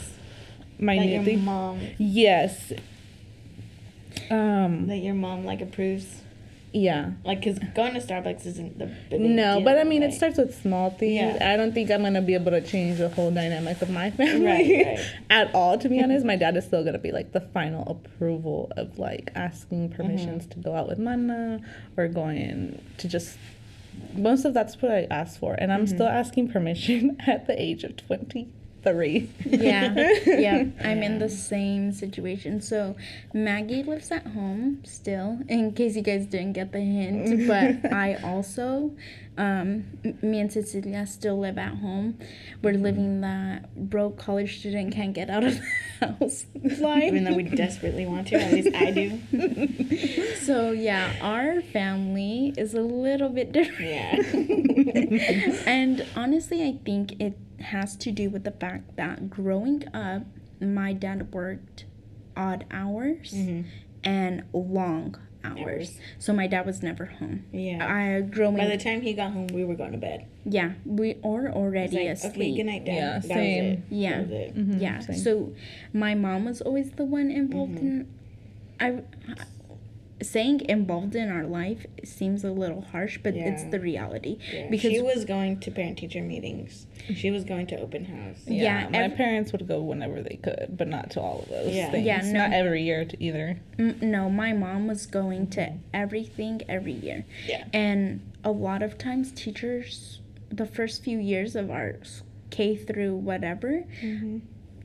[0.79, 1.45] My that new your thing.
[1.45, 2.73] mom Yes.
[4.31, 6.24] Um, that your mom like approves?
[6.75, 7.13] Yeah.
[7.25, 10.39] Like, cause going to Starbucks isn't the big No, deal, but I mean, it starts
[10.39, 11.37] with small things.
[11.39, 11.53] Yeah.
[11.53, 14.45] I don't think I'm gonna be able to change the whole dynamic of my family
[14.45, 15.13] Right, right.
[15.31, 15.79] at all.
[15.79, 19.31] To be honest, my dad is still gonna be like the final approval of like
[19.37, 20.61] asking permissions mm-hmm.
[20.61, 21.61] to go out with Mana
[21.97, 23.39] or going to just.
[24.13, 25.95] Most of that's what I asked for, and I'm mm-hmm.
[25.95, 28.49] still asking permission at the age of twenty
[28.85, 29.31] three.
[29.45, 29.95] yeah
[30.27, 32.95] yeah i'm in the same situation so
[33.33, 38.15] maggie lives at home still in case you guys didn't get the hint but i
[38.23, 38.93] also
[39.37, 39.85] um,
[40.23, 42.19] me and cecilia still live at home.
[42.63, 45.59] We're living that broke college student can't get out of
[46.01, 46.47] the house
[46.81, 50.37] life Even though we desperately want to, at least I do.
[50.37, 53.91] so yeah our family is a little bit different.
[53.91, 55.63] Yeah.
[55.67, 60.23] and honestly, I think it has to do with the fact that growing up,
[60.61, 61.87] my dad worked
[62.37, 63.35] odd hours
[64.05, 65.59] and long hours.
[65.59, 65.99] Hours.
[66.19, 67.45] So my dad was never home.
[67.53, 67.87] Yeah.
[67.87, 70.27] I growing By the time he got home, we were going to bed.
[70.45, 72.35] yeah, we are already like, asleep.
[72.35, 72.95] okay, good night, Dad.
[72.95, 73.65] Yeah, that same.
[73.65, 73.83] Was it.
[73.91, 74.11] Yeah.
[74.11, 74.81] That was it.
[74.81, 74.99] Yeah.
[75.01, 75.17] same.
[75.17, 75.53] So
[75.93, 77.87] my mom was always the one involved mm-hmm.
[77.87, 78.15] in
[78.81, 79.03] I
[80.29, 84.39] saying involved in our life seems a little harsh, but it's the reality.
[84.53, 84.69] Yeah.
[84.71, 86.87] Because she was going to parent teacher meetings.
[87.15, 88.43] She was going to open house.
[88.47, 91.75] Yeah, my ev- parents would go whenever they could, but not to all of those
[91.75, 91.91] Yeah.
[91.91, 92.07] things.
[92.07, 92.33] Yeah, no.
[92.33, 93.61] not every year to either.
[93.79, 97.25] Mm, No, my mom was going to everything every year.
[97.47, 97.65] Yeah.
[97.73, 101.97] And a lot of times, teachers, the first few years of our
[102.51, 104.39] K through whatever, Mm-hmm.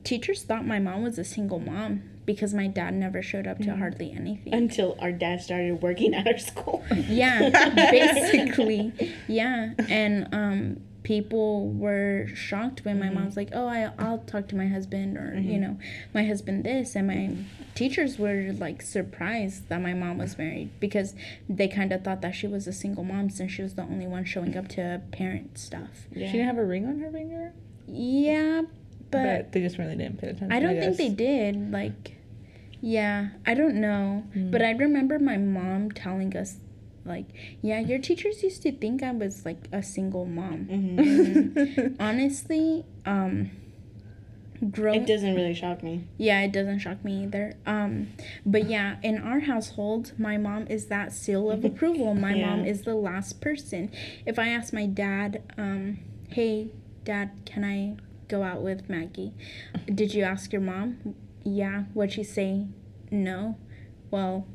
[0.04, 3.68] teachers thought my mom was a single mom because my dad never showed up to
[3.68, 3.78] mm.
[3.78, 4.54] hardly anything.
[4.54, 6.84] Until our dad started working at our school.
[7.08, 8.92] yeah, basically.
[9.28, 9.74] Yeah.
[9.88, 13.40] And um people were shocked when my mom's mm-hmm.
[13.40, 15.60] like, "Oh, I I'll talk to my husband or, you mm-hmm.
[15.60, 15.78] know,
[16.14, 17.36] my husband this." And my
[17.74, 21.14] teachers were like surprised that my mom was married because
[21.48, 24.06] they kind of thought that she was a single mom since she was the only
[24.06, 26.06] one showing up to parent stuff.
[26.12, 27.54] She didn't have a ring on her finger,
[27.86, 28.62] Yeah,
[29.10, 30.52] but, but they just really didn't pay attention.
[30.52, 31.70] I don't think they did.
[31.72, 32.16] Like,
[32.80, 34.24] yeah, I don't know.
[34.34, 34.50] Mm.
[34.50, 36.56] But I remember my mom telling us,
[37.04, 37.26] like,
[37.62, 40.66] yeah, your teachers used to think I was like a single mom.
[40.70, 41.94] Mm-hmm.
[42.00, 43.50] Honestly, um,
[44.70, 46.04] growing It doesn't really shock me.
[46.18, 47.54] yeah, it doesn't shock me either.
[47.66, 48.08] Um,
[48.44, 52.14] but yeah, in our household, my mom is that seal of approval.
[52.14, 52.46] My Yeah.
[52.56, 53.90] mom is the last person.
[54.26, 56.68] If I ask my dad, um, "Hey,
[57.04, 57.96] dad, can I
[58.30, 59.32] go out with Maggie?"
[60.00, 61.14] Did you ask your mom?
[61.44, 61.84] Yeah.
[61.94, 62.66] What'd she say?
[63.10, 63.56] No.
[64.10, 64.46] Well,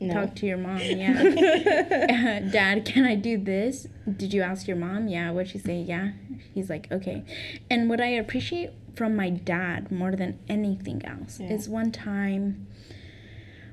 [0.00, 0.14] No.
[0.14, 0.78] talk to your mom.
[0.80, 1.22] Yeah.
[2.52, 3.86] dad, can I do this?
[4.20, 5.08] Did you ask your mom?
[5.08, 5.30] Yeah.
[5.32, 5.80] What'd she say?
[5.82, 6.12] Yeah.
[6.54, 7.24] He's like, okay.
[7.70, 11.52] And what I appreciate from my dad more than anything else Yeah.
[11.52, 12.66] is one time.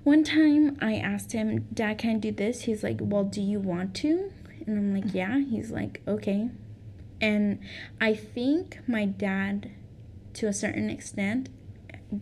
[0.04, 2.62] One time I asked him, Dad, can I do this?
[2.64, 4.32] He's like, Well, do you want to?
[4.68, 5.18] And I'm like, mm-hmm.
[5.18, 5.40] Yeah.
[5.40, 6.50] He's like, Okay.
[7.26, 7.60] And
[8.00, 9.72] I think my dad,
[10.36, 11.50] to a certain extent,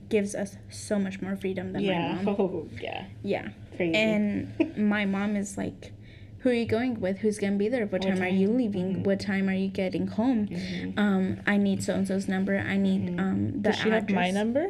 [0.10, 2.14] gives us so much more freedom than yeah.
[2.16, 2.36] my mom.
[2.40, 3.06] Oh, yeah.
[3.24, 3.50] Yeah.
[3.76, 3.96] Crazy.
[3.96, 5.92] And my mom is like,
[6.40, 7.18] Who are you going with?
[7.20, 7.86] Who's gonna be there?
[7.86, 8.58] What What time, are you time?
[8.58, 8.88] leaving?
[8.96, 9.04] Mhm.
[9.06, 10.48] What time are you getting home?
[10.48, 10.98] Mhm.
[10.98, 12.58] Um, I need so and so's number.
[12.58, 13.20] I need Mhm.
[13.20, 14.66] um the Does she have my number?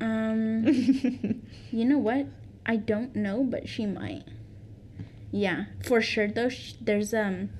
[0.00, 0.64] Um,
[1.78, 2.26] you know what?
[2.66, 4.24] I don't know, but she might.
[5.30, 6.48] Yeah, for sure though.
[6.50, 7.50] Sh- there's um,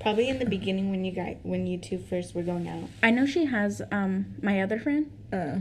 [0.00, 3.10] Probably in the beginning when you guys when you two first were going out, I
[3.10, 5.10] know she has um my other friend.
[5.32, 5.58] uh,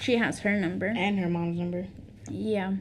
[0.00, 0.86] She has her number.
[0.86, 1.86] and her mom's number.
[2.30, 2.74] Yeah,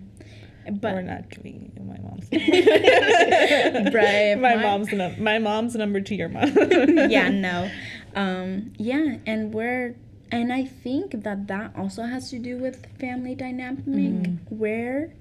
[0.70, 2.28] But we're not giving you my mom's.
[3.94, 6.52] Right, My my- mom's num- my mom's number to your mom.
[7.10, 7.70] yeah, no,
[8.16, 9.96] um, yeah, and we're
[10.32, 15.14] and I think that that also has to do with family dynamic where,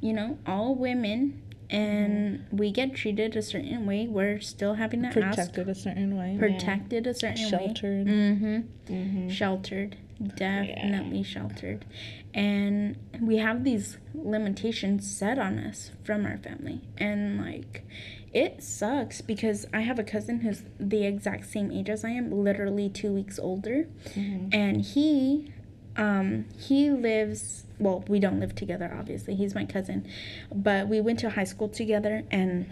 [0.00, 1.42] you know, all women.
[1.70, 4.06] And we get treated a certain way.
[4.06, 5.14] We're still having to ask
[5.52, 6.36] Protected a certain way.
[6.38, 8.06] protected a certain Sheltered.
[8.06, 8.12] way.
[8.12, 8.92] Mm-hmm.
[8.94, 9.28] Mm-hmm.
[9.28, 9.96] Sheltered,
[10.36, 11.84] definitely sheltered,
[12.32, 17.84] and we have these limitations set on us from our family, and like,
[18.32, 22.30] it sucks because I have a cousin who's the exact same age as I am,
[22.30, 24.48] literally two weeks older, Mhm.
[24.54, 25.52] and he,
[25.98, 27.64] um, he lives.
[27.78, 29.34] Well, we don't live together, obviously.
[29.34, 30.08] He's my cousin,
[30.52, 32.70] but we went to high school together, and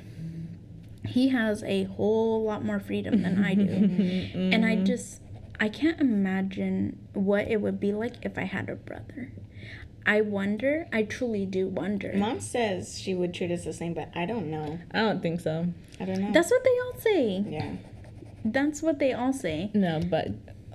[1.07, 4.31] he has a whole lot more freedom than I do.
[4.53, 5.21] And I just,
[5.61, 9.31] I can't imagine what it would be like if I had a brother.
[10.05, 12.13] I wonder, I truly do wonder.
[12.15, 14.79] Mom says she would treat us the same, but I don't know.
[14.93, 15.67] I don't think so.
[16.01, 16.33] I don't know.
[16.33, 17.45] That's what they all say.
[17.49, 17.73] yeah.
[18.45, 19.71] That's what they all say.
[19.75, 20.29] No, but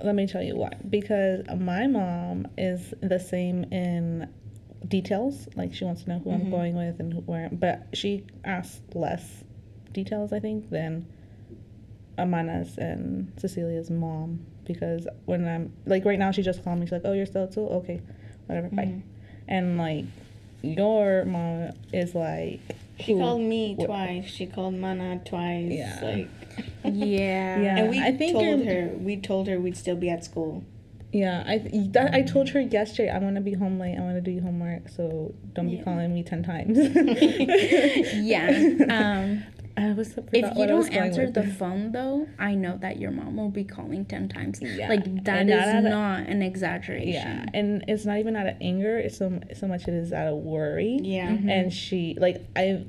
[0.04, 0.72] let me tell you why.
[0.90, 4.30] Because my mom is the same in
[4.88, 5.48] details.
[5.56, 7.50] Like she wants to know who I'm going with and who, where.
[7.52, 9.44] But she asks less
[9.92, 11.06] details, I think, than
[12.18, 14.46] Amana's and Cecilia's mom.
[14.66, 16.86] Because when I'm like right now, she just called me.
[16.86, 17.70] She's like, "Oh, you're still at school?
[17.84, 18.02] Okay,
[18.46, 19.02] whatever, bye." Mhm.
[19.48, 20.06] And like
[20.62, 22.60] your mom is like,
[23.00, 24.28] She who- called me wh- twice.
[24.28, 25.71] She called Mana twice.
[25.71, 26.00] Yeah.
[26.02, 26.28] Like,
[26.84, 27.62] Yeah.
[27.62, 27.78] Yeah.
[27.80, 30.63] and we I think told her we told her we'd still be at school.
[31.13, 31.58] Yeah, I
[31.91, 33.95] that, I told her yesterday I'm gonna be home late.
[33.97, 36.78] I'm gonna do your homework, so don't be calling me ten times.
[38.15, 38.50] Yeah.
[38.89, 39.43] Um,
[39.78, 43.00] I was if you what I was don't answer the phone, though, I know that
[43.00, 44.60] your mom will be calling 10 times.
[44.62, 44.90] Yeah.
[44.90, 47.12] Like, that And is not out of- not an exaggeration.
[47.14, 48.98] yeah, and it's not even out of anger.
[48.98, 51.00] It's so so much it is out of worry.
[51.02, 51.30] Yeah.
[51.30, 51.50] Mm-hmm.
[51.50, 52.86] and she like I.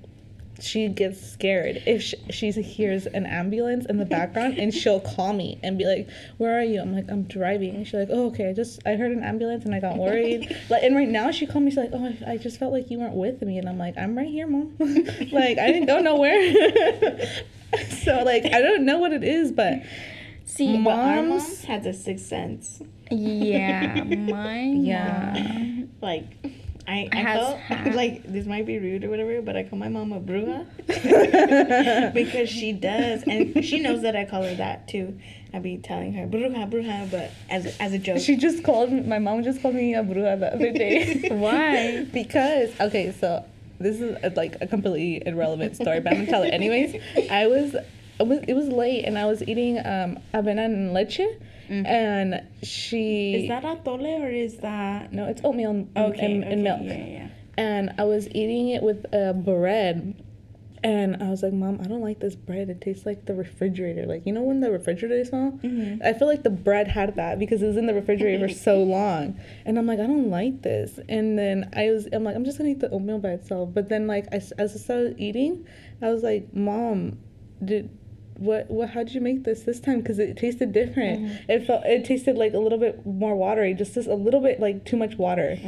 [0.63, 5.33] She gets scared if she, she hears an ambulance in the background, and she'll call
[5.33, 8.27] me and be like, "Where are you?" I'm like, "I'm driving." And she's like, "Oh,
[8.27, 8.49] okay.
[8.49, 11.47] I just I heard an ambulance and I got worried." like, and right now she
[11.47, 11.71] called me.
[11.73, 13.99] She's like, "Oh, I, I just felt like you weren't with me," and I'm like,
[13.99, 14.77] "I'm right here, mom.
[15.33, 16.41] like, I didn't go nowhere."
[18.05, 19.83] so like, I don't know what it is, but
[20.45, 22.83] See, Mom- But our mom Moms- has a sixth sense.
[23.11, 25.33] yeah, my Yeah.
[25.35, 25.89] mom.
[26.03, 26.25] Like,
[26.87, 29.89] I, I Has felt like this might be rude or whatever, but I call my
[29.89, 30.67] mom a bruja
[32.15, 35.19] because she does, and she knows that I call her that too.
[35.55, 38.19] I be telling her bruja, bruja, but as as a joke.
[38.19, 41.29] She just called me, my mom just called me a bruja the other day.
[41.31, 42.05] Why?
[42.13, 43.45] because, okay, so
[43.79, 47.01] this is a, like a completely irrelevant story, but I'm gonna tell it anyways.
[47.31, 51.21] I was, it was, it was late and I was eating um, avena and leche.
[51.73, 56.25] And she Is that atole or is that no, it's oatmeal and, okay?
[56.25, 56.81] and, okay, and milk.
[56.83, 57.29] Yeah, yeah.
[57.57, 60.23] And I was eating it with uh, bread.
[60.85, 62.69] And I was like, Mom, I don't like this bread.
[62.69, 64.05] It tastes like the refrigerator.
[64.05, 65.53] Like, you know when the refrigerator smell?
[65.63, 66.03] Mhm.
[66.05, 68.83] I feel like the bread had that because it was in the refrigerator for so
[68.83, 69.39] long.
[69.65, 70.99] And I'm like, I don't like this.
[71.09, 73.69] And then I was, I'm like, I'm just gonna eat the oatmeal by itself.
[73.73, 75.65] But then, like, I, as I started eating,
[76.01, 77.19] I was like, Mom,
[77.65, 77.89] did,
[78.37, 80.01] what, what, how did you make this this time?
[80.01, 81.41] Because it tasted different.
[81.49, 84.61] It felt, it tasted like a little bit more watery, just, just a little bit
[84.61, 85.59] like too much water.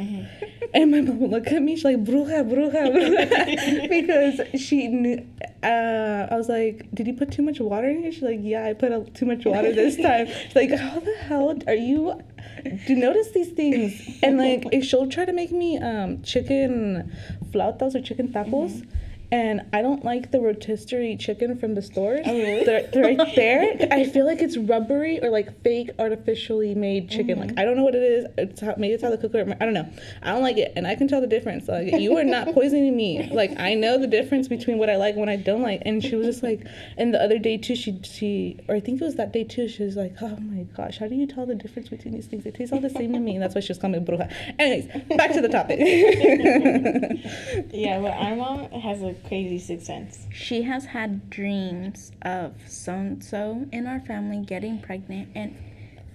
[0.73, 3.89] And my mom would look at me, she's like, bruja, bruja, bruja.
[3.89, 5.25] because she knew,
[5.63, 8.11] uh, I was like, did you put too much water in here?
[8.11, 10.27] She's like, yeah, I put a, too much water this time.
[10.45, 12.19] She's like, how the hell are you,
[12.63, 14.19] do you notice these things?
[14.21, 17.11] And like, if she'll try to make me um, chicken
[17.51, 18.85] flautas or chicken tacos.
[19.31, 22.21] And I don't like the rotisserie chicken from the stores.
[22.25, 22.63] Oh, really?
[22.63, 23.87] They're, they're right there.
[23.91, 27.39] I feel like it's rubbery or like fake artificially made chicken.
[27.39, 27.59] Like mm.
[27.59, 28.25] I don't know what it is.
[28.37, 29.55] It's how, maybe it's how the cooker.
[29.59, 29.89] I don't know.
[30.21, 31.67] I don't like it, and I can tell the difference.
[31.67, 33.29] Like you are not poisoning me.
[33.31, 35.81] Like I know the difference between what I like and what I don't like.
[35.85, 36.65] And she was just like,
[36.97, 39.67] and the other day too, she she or I think it was that day too.
[39.67, 42.43] She was like, oh my gosh, how do you tell the difference between these things?
[42.43, 44.31] They taste all the same to me, and that's why she was calling me bruja.
[44.59, 45.79] Anyways, back to the topic.
[47.73, 50.27] Yeah, but our mom has a crazy sixth sense.
[50.33, 55.55] She has had dreams of so and so in our family getting pregnant, and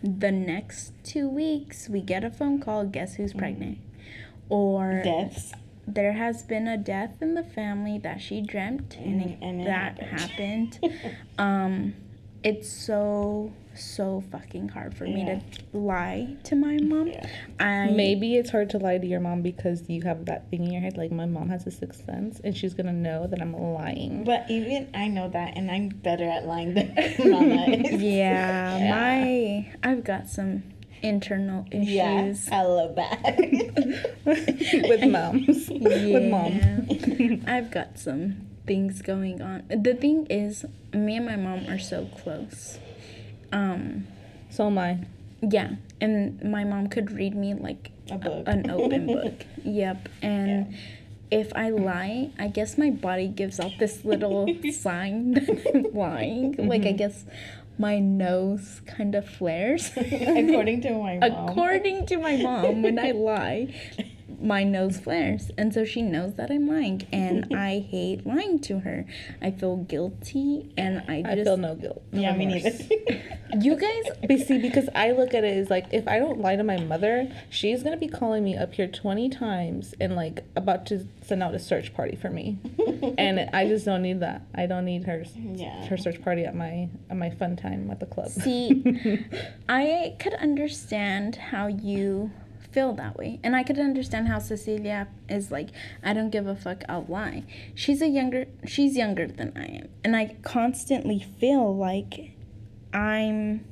[0.03, 2.85] the next two weeks we get a phone call.
[2.85, 3.79] Guess who's pregnant?
[4.49, 5.53] Or Deaths.
[5.87, 9.65] there has been a death in the family that she dreamt, and, it, and it
[9.67, 10.79] that happened.
[10.83, 11.17] happened.
[11.39, 11.95] um,
[12.43, 15.40] it's so so fucking hard for me Yeah.
[15.40, 17.09] to lie to my mom.
[17.09, 17.27] Yeah.
[17.59, 20.73] I Maybe it's hard to lie to your mom because you have that thing in
[20.73, 20.97] your head.
[20.97, 24.25] Like my mom has a sixth sense, and she's gonna know that I'm lying.
[24.25, 28.01] But even I know that, and I'm better at lying than Mama is.
[28.03, 28.90] Yeah, Yeah.
[28.95, 30.62] my I've got some
[31.03, 32.49] internal Yeah, issues.
[32.53, 33.37] I love that.
[34.27, 35.69] with moms.
[35.71, 37.43] with mom.
[37.47, 39.64] I've got some things going on.
[39.69, 42.79] The thing is, me and my mom are so close.
[43.53, 44.07] Um,
[44.51, 44.99] So am I.
[45.43, 48.45] yeah, and my mom could read me like A book.
[48.47, 49.45] an open book.
[49.65, 50.75] Yep, and.
[51.33, 56.57] If I lie, I guess my body gives out this little sign that I'm lying.
[56.59, 57.25] Like, I guess
[57.79, 59.93] my nose kind of flares.
[59.97, 61.49] According to my mom.
[61.49, 63.73] According to my mom, when I lie,
[64.40, 65.50] my nose flares.
[65.59, 67.07] And so she knows that I'm lying.
[67.12, 69.07] And I hate lying to her.
[69.42, 71.40] I feel guilty and I just.
[71.40, 72.03] I feel no guilt.
[72.12, 72.81] no yeah, oh me remorse.
[72.90, 73.22] neither.
[73.61, 74.05] You guys.
[74.29, 76.76] But see, because I look at it as like, if I don't lie to my
[76.79, 81.42] mother, she's gonna be calling me up here twenty times and like about to send
[81.42, 82.59] out a search party for me,
[83.18, 84.42] and I just don't need that.
[84.55, 85.85] I don't need her Yeah.
[85.87, 88.29] her search party at my at my fun time at the club.
[88.29, 89.26] See,
[89.68, 92.31] I could understand how you
[92.72, 93.40] feel that way.
[93.42, 95.68] And I could understand how Cecilia is like,
[96.02, 97.44] I don't give a fuck, I'll lie.
[97.74, 99.88] She's a younger she's younger than I am.
[100.04, 102.33] And I constantly feel like
[102.92, 103.64] I'm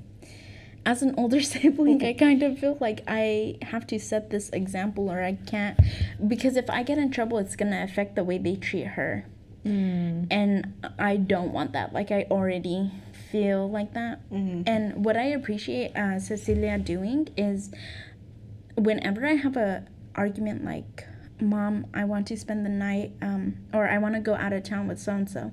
[0.87, 5.11] as an older sibling, I kind of feel like I have to set this example
[5.11, 5.78] or I can't
[6.26, 9.26] because if I get in trouble it's gonna affect the way they treat her
[9.64, 10.28] Mm.
[10.30, 11.92] and I don't want that.
[11.92, 12.90] Like I already
[13.30, 14.20] feel like that.
[14.30, 14.62] Mhm.
[14.66, 17.70] And what I appreciate uh, Cecilia doing is,
[18.79, 21.07] whenever I have a argument like,
[21.41, 24.62] "Mom, I want to spend the night," um, or "I want to go out of
[24.64, 25.53] town with so and so,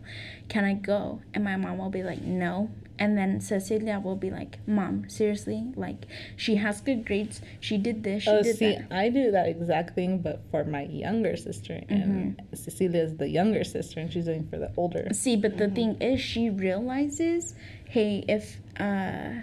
[0.49, 4.31] can I go?" And my mom will be like, "No." And then Cecilia will be
[4.31, 5.73] like, "Mom, seriously?
[5.75, 6.05] Like,
[6.37, 7.41] she has good grades.
[7.59, 8.23] She did this.
[8.23, 11.81] She Oh, did see, that." I do that exact thing, but for my younger sister,
[11.89, 15.09] and Cecilia is the younger sister, and she's doing for the older.
[15.11, 17.53] See, but the thing is, she realizes,
[17.89, 19.41] hey, if uh,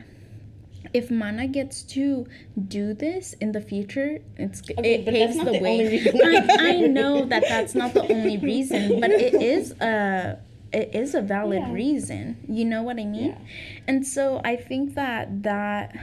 [0.92, 2.26] if Mana gets to
[2.68, 6.00] do this in the future, it's Okay, it but paves the, the way.
[6.24, 10.38] I, I know that that's not the only reason, but it is a
[10.72, 11.72] it is a valid Yeah.
[11.72, 12.36] reason.
[12.48, 13.30] You know what I mean?
[13.30, 13.38] Yeah.
[13.86, 15.96] And so I think that that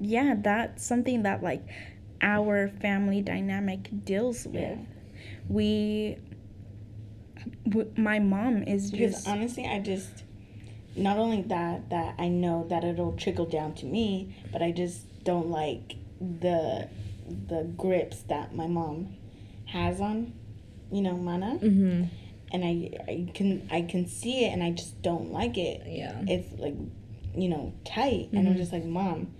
[0.00, 1.62] yeah, that's something that like
[2.22, 4.54] our family dynamic deals with.
[4.54, 4.76] Yeah.
[5.48, 6.16] We
[7.68, 10.24] w- my mom is Because just honestly, I just
[10.96, 15.22] not only that that I know that it'll trickle down to me, but I just
[15.24, 16.88] don't like the
[17.48, 19.16] the grips that my mom
[19.66, 20.32] has on,
[20.90, 22.04] you know, mana, Mm-hmm.
[22.52, 25.82] and I I can I can see it, and I just don't like it.
[25.86, 26.20] Yeah.
[26.26, 26.74] It's like,
[27.36, 28.58] you know, tight, and I'm Mhm.
[28.58, 29.32] just like, mom,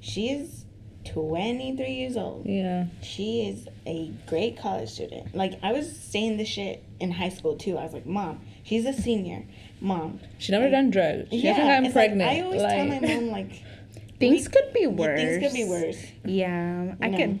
[0.00, 0.60] she is.
[1.06, 2.46] 23 years old.
[2.46, 2.86] Yeah.
[3.02, 5.34] She is a great college student.
[5.34, 7.76] Like I was saying this shit in high school too.
[7.76, 9.44] I was like, "Mom, she's a senior.
[9.84, 11.28] Mom, She never done drugs.
[11.30, 12.30] She hasn't yeah, gotten it's like, pregnant.
[12.30, 13.62] I always tell my like- mom like,
[14.18, 15.20] things we- could be yeah, worse.
[15.20, 16.06] Things could be worse.
[16.24, 17.18] Yeah, I No.
[17.18, 17.38] could.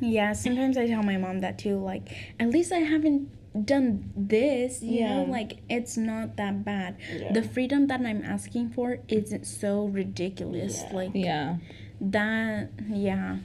[0.00, 1.78] Yeah, sometimes I tell my mom that too.
[1.78, 3.30] Like, at least I haven't
[3.64, 4.82] done this.
[4.82, 6.96] You know, like it's not that bad.
[7.12, 7.32] Yeah.
[7.32, 10.82] The freedom that I'm asking for isn't so ridiculous.
[10.86, 10.94] Yeah.
[10.94, 11.56] Like Yeah.
[12.00, 12.68] that.
[12.88, 13.38] Yeah,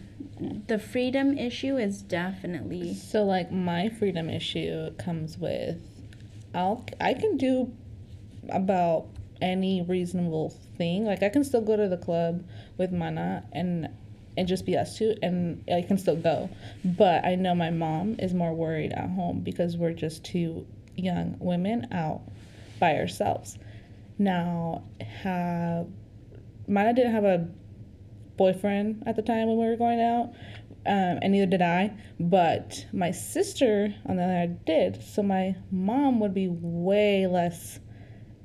[0.68, 2.94] the freedom issue is definitely.
[2.96, 5.78] So like my freedom issue comes with
[6.54, 7.72] I'll I can do
[8.50, 9.08] about
[9.42, 11.06] any reasonable thing.
[11.06, 12.44] Like I can still go to the club
[12.78, 13.90] with Mana and
[14.36, 16.50] and just be us two and I can still go.
[16.84, 20.66] But I know my mom is more worried at home because we're just two
[20.96, 22.22] young women out
[22.80, 23.58] by ourselves.
[24.18, 25.88] Now have
[26.68, 27.48] Mana didn't have a
[28.38, 30.34] boyfriend at the time when we were going out,
[30.86, 31.94] um, and neither did I.
[32.20, 35.04] But my sister, on the other hand, did.
[35.04, 37.80] So my mom would be way less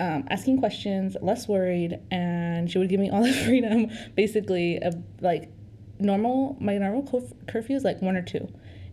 [0.01, 3.91] um, asking questions, less worried, and she would give me all the freedom.
[4.15, 5.51] Basically, of like
[5.99, 8.49] normal, my normal curf- curfew is like one or two,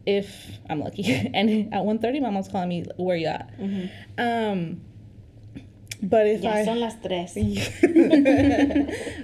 [0.05, 1.03] if I'm lucky.
[1.33, 3.53] and at 1.30, my mom's calling me, "Where you at?"
[4.17, 4.81] Um,
[6.01, 7.33] but if Ya I son las tres.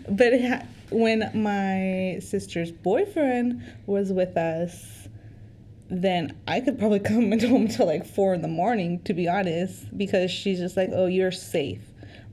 [0.10, 5.01] but it ha- when my sister's boyfriend was with us,
[5.92, 9.28] then I could probably come into home until like four in the morning, to be
[9.28, 11.82] honest, because she's just like, "Oh, you're safe."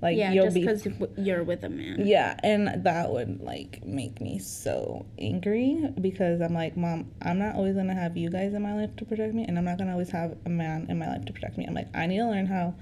[0.00, 0.86] Like Yeah, you'll just be because
[1.16, 2.06] you're with a man.
[2.06, 7.56] yeah, and that would like make me so angry because I'm like, Mom, I'm not
[7.56, 9.90] always gonna have you guys in my life to protect me, and I'm not gonna
[9.90, 11.66] always have a man in my life to protect me.
[11.66, 12.74] I'm like, I need to learn how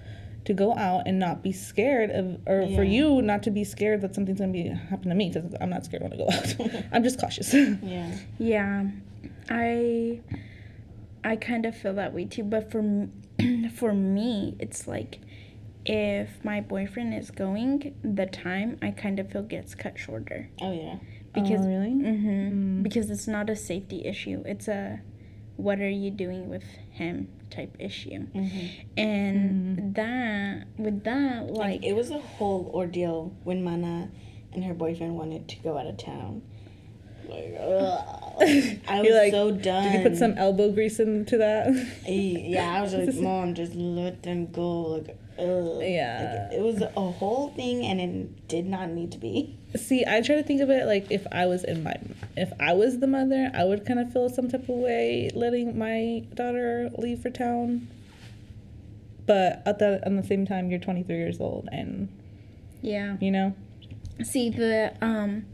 [0.44, 4.02] to go out and not be scared of, or for you not to be scared
[4.02, 6.84] that something's gonna be happen to me because I'm not scared when I go out.
[6.92, 7.54] I'm just cautious.
[7.54, 8.14] Yeah.
[8.38, 8.84] Yeah,
[9.48, 10.20] I
[11.26, 12.44] I kind of feel that way too.
[12.44, 12.82] But for
[13.74, 15.18] for me, it's like
[15.84, 20.72] if my boyfriend is going, the time I kind of feel gets cut shorter Oh
[20.72, 20.96] yeah.
[21.34, 21.90] because oh, really?
[21.92, 24.42] hmm because it's not a safety issue.
[24.46, 25.00] It's a
[25.56, 28.66] what are you doing with him type issue, Mm-hmm.
[29.00, 34.10] and that with that Like like it was a whole ordeal when Mana
[34.52, 36.42] and her boyfriend wanted to go out of town.
[37.36, 38.78] Like, ugh.
[38.88, 39.84] I was like, so done.
[39.84, 41.68] Did you put some elbow grease into that?
[42.06, 44.82] Yeah, I was like, Mom, just let them go.
[44.82, 45.82] Like, ugh.
[45.82, 46.48] Yeah.
[46.50, 49.58] Like, it was a whole thing, and it did not need to be.
[49.76, 51.94] See, I try to think of it like if I was in my,
[52.36, 55.78] if I was the mother, I would kind of feel some type of way letting
[55.78, 57.88] my daughter leave for town.
[59.26, 62.08] But at the at the same time, you're 23 years old, and
[62.80, 63.16] yeah.
[63.20, 63.54] you know,
[64.24, 65.44] See the um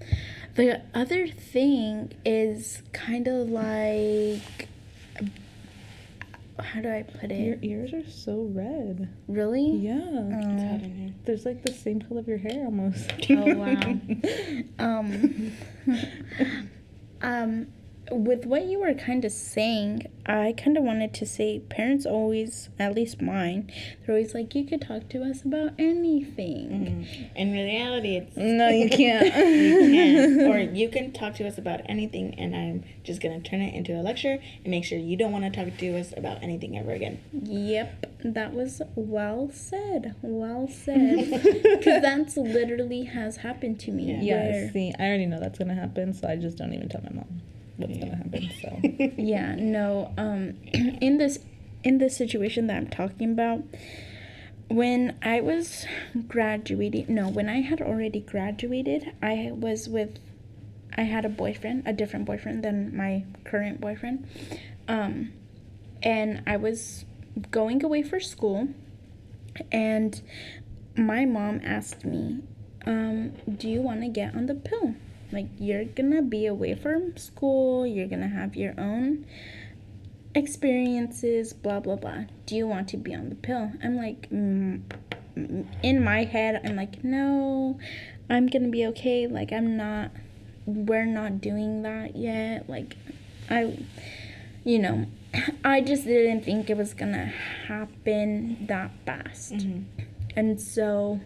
[0.55, 4.69] the other thing is kind of like
[6.61, 7.41] how do I put it?
[7.41, 9.09] your ears are so red.
[9.27, 9.69] Really?
[9.73, 13.11] Yeah, Um, there's like the same color of your hair almost.
[13.31, 13.99] oh wow.
[14.79, 15.53] um
[17.23, 17.67] um
[18.11, 22.69] with what you were kind of saying, I kind of wanted to say parents always,
[22.79, 23.71] at least mine,
[24.05, 27.07] they're always like, you could talk to us about anything.
[27.07, 27.37] Mm-hmm.
[27.37, 29.27] In reality, it's no, you can't.
[29.27, 33.61] you can, or you can talk to us about anything, and I'm just gonna turn
[33.61, 36.43] it into a lecture and make sure you don't want to talk to us about
[36.43, 37.21] anything ever again.
[37.33, 40.17] Yep, that was well said.
[40.23, 41.31] Well said.
[41.83, 44.19] Because that's literally has happened to me.
[44.21, 47.03] Yeah, where- see, I already know that's gonna happen, so I just don't even tell
[47.03, 47.43] my mom
[47.77, 48.51] what's gonna happen.
[48.61, 48.79] So
[49.23, 50.13] yeah, no.
[50.17, 50.55] Um,
[51.01, 51.39] in this
[51.85, 53.63] in this situation that I'm talking about,
[54.69, 55.87] when I was
[56.29, 60.19] graduating, no, when I had already graduated, I was with,
[60.97, 64.27] I had a boyfriend, a different boyfriend than my current boyfriend,
[64.89, 65.33] um,
[66.03, 67.05] and I was
[67.51, 68.69] going away for school,
[69.71, 70.21] and
[70.97, 72.41] my mom asked me,
[72.87, 74.95] um, "Do you want to get on the pill?"
[75.33, 79.27] Like you're gonna be away from school, you're gonna have your own
[80.35, 82.25] experiences, blah blah blah.
[82.47, 83.73] Do you want to be on the pill?
[83.83, 84.83] I'm like, mm,
[85.37, 87.79] mm, in my head, I'm like, no,
[88.29, 89.27] I'm gonna be okay.
[89.27, 90.11] Like I'm not,
[90.67, 92.69] we're not doing that yet.
[92.69, 92.97] Like,
[93.49, 93.79] I,
[94.65, 95.07] you know,
[95.65, 97.33] I just didn't think it was gonna
[97.67, 99.55] happen that fast.
[100.35, 101.21] And so,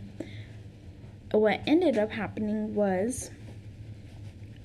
[1.30, 3.30] what ended up happening was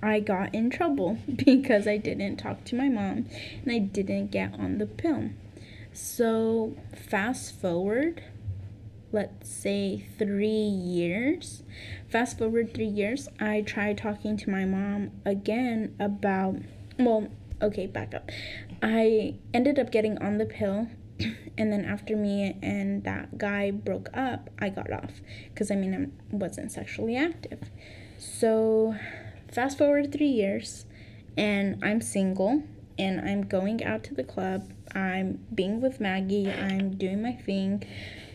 [0.03, 3.27] I got in trouble because I didn't talk to my mom
[3.63, 5.29] and I didn't get on the pill.
[5.93, 8.23] So, fast forward,
[9.11, 11.63] let's say three years.
[12.07, 16.55] Fast forward three years, I tried talking to my mom again about,
[16.97, 17.27] well,
[17.61, 18.29] okay, back up.
[18.81, 20.87] I ended up getting on the pill.
[21.57, 25.21] And then after me and that guy broke up, I got off
[25.53, 27.69] because I mean I wasn't sexually active.
[28.17, 28.95] so
[29.51, 30.85] fast forward three years,
[31.37, 32.63] and I'm single,
[32.97, 34.71] and I'm going out to the club.
[34.93, 36.49] I'm being with Maggie.
[36.51, 37.83] I'm doing my thing,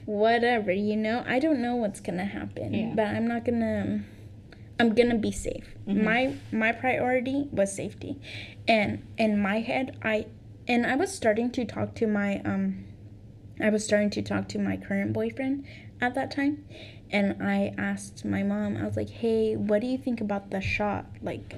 [0.06, 0.72] whatever.
[0.72, 2.92] You know, I don't know what's gonna happen, Yeah.
[2.94, 4.04] but I'm not gonna.
[4.78, 5.74] I'm gonna be safe.
[5.86, 8.18] My my priority was safety,
[8.68, 10.26] and in my head, I
[10.68, 12.84] and I was starting to talk to my um,
[13.60, 15.64] I was starting to talk to my current boyfriend
[16.00, 16.64] at that time,
[17.10, 18.76] and I asked my mom.
[18.76, 21.06] I was like, "Hey, what do you think about the shot?
[21.22, 21.54] Like,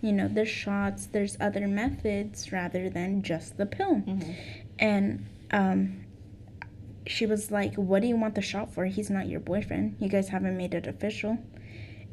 [0.00, 1.06] you know, there's shots.
[1.06, 4.02] There's other methods rather than just the pill."
[4.78, 6.04] And um,
[7.06, 8.84] she was like, "What do you want the shot for?
[8.86, 9.96] He's not your boyfriend.
[10.00, 11.38] You guys haven't made it official."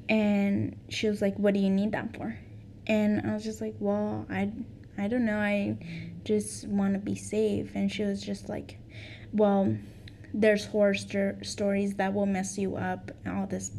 [0.10, 2.38] And she was like, "What do you need that for?"
[2.88, 4.52] And I was just like, "Well, I
[4.98, 5.40] I don't know.
[5.40, 5.78] I
[6.24, 8.78] just want to be safe." And she was just like,
[9.32, 9.78] "Well,
[10.34, 13.72] there's horror sto- stories that will mess you up, and all this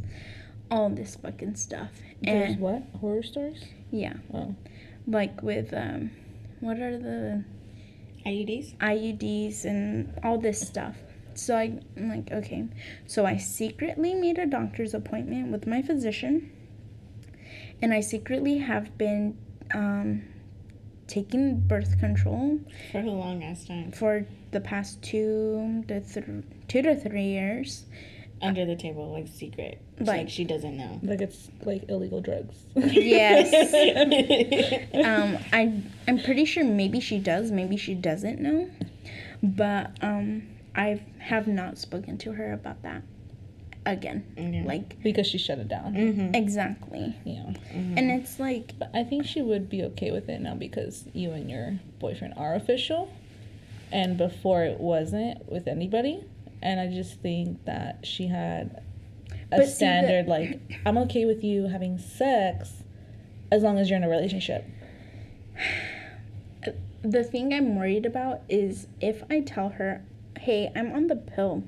[0.70, 1.90] all this fucking stuff."
[2.22, 3.62] There's And what horror stories?
[3.90, 4.54] yeah, Oh,
[5.06, 6.10] like with um
[6.60, 7.44] what are the
[8.26, 8.74] IUDs?
[8.78, 10.96] IUDs and all this stuff.
[11.34, 12.64] So I, I'm like, okay.
[13.06, 16.50] So I secretly made a doctor's appointment with my physician,
[17.82, 19.36] and I secretly have been
[19.74, 20.22] um,
[21.06, 22.58] taking birth control
[22.92, 23.92] For a long ass time.
[23.92, 26.26] for the past two to th-
[26.68, 27.84] two to three years.
[28.42, 29.80] Under the table, like secret.
[29.98, 30.98] Like, Like- she doesn't know.
[31.02, 32.56] like it's like illegal drugs.
[32.74, 33.52] Yes.
[34.94, 38.68] um, I I'm pretty sure maybe she does, maybe she doesn't know,
[39.42, 40.42] but um,
[40.74, 43.02] I have not spoken to her about that
[43.86, 44.24] again.
[44.36, 44.64] Yeah.
[44.64, 45.94] Like because she shut it down.
[45.94, 46.34] mm-hmm.
[46.34, 47.52] exactly, Yeah.
[47.72, 51.32] and it's like But I think she would be okay with it now because you
[51.32, 53.10] and your boyfriend are official.
[53.92, 56.24] And before it wasn't with anybody.
[56.62, 58.82] And I just think that she had
[59.52, 62.82] a But see, the- standard like, I'm okay with you having sex
[63.52, 64.64] as long as you're in a relationship.
[67.02, 70.02] the thing I'm worried about is if I tell her,
[70.40, 71.62] "Hey, I'm on the pill."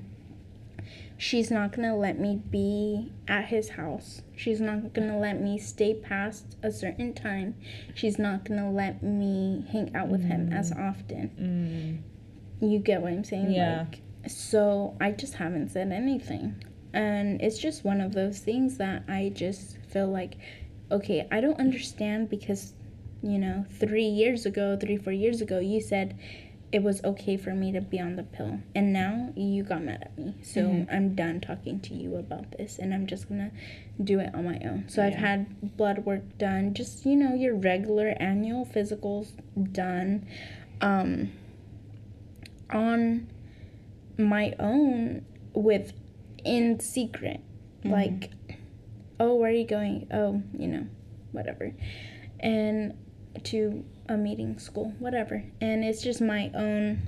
[1.17, 4.21] She's not gonna let me be at his house.
[4.35, 7.55] She's not gonna let me stay past a certain time.
[7.95, 10.89] She's not gonna let me hang out with him as mm.
[10.89, 12.03] often.
[12.61, 12.69] Mm.
[12.69, 13.51] You get what I'm saying?
[13.51, 13.85] Yeah.
[13.89, 16.63] Like, so I just haven't said anything.
[16.93, 20.37] And it's just one of those things that I just feel like,
[20.91, 22.73] okay, I don't understand because,
[23.21, 26.17] you know, three years ago, three, four years ago, you said
[26.77, 28.59] it was okay for me to be on the pill.
[28.75, 30.35] And now you got mad at me.
[30.43, 33.49] So I'm done talking to you about this and I'm just gonna
[34.03, 34.85] do it on my own.
[34.87, 39.31] So I've had blood work done, just, you know, your regular annual physicals
[39.71, 40.27] done.
[40.79, 41.31] Um,
[42.69, 43.27] on
[44.19, 45.93] my own with
[46.45, 47.39] in secret
[47.85, 48.29] like
[49.19, 50.85] oh where are you going oh you know
[51.31, 51.73] whatever
[52.41, 52.93] and
[53.43, 57.01] to a meeting school whatever and it's just my own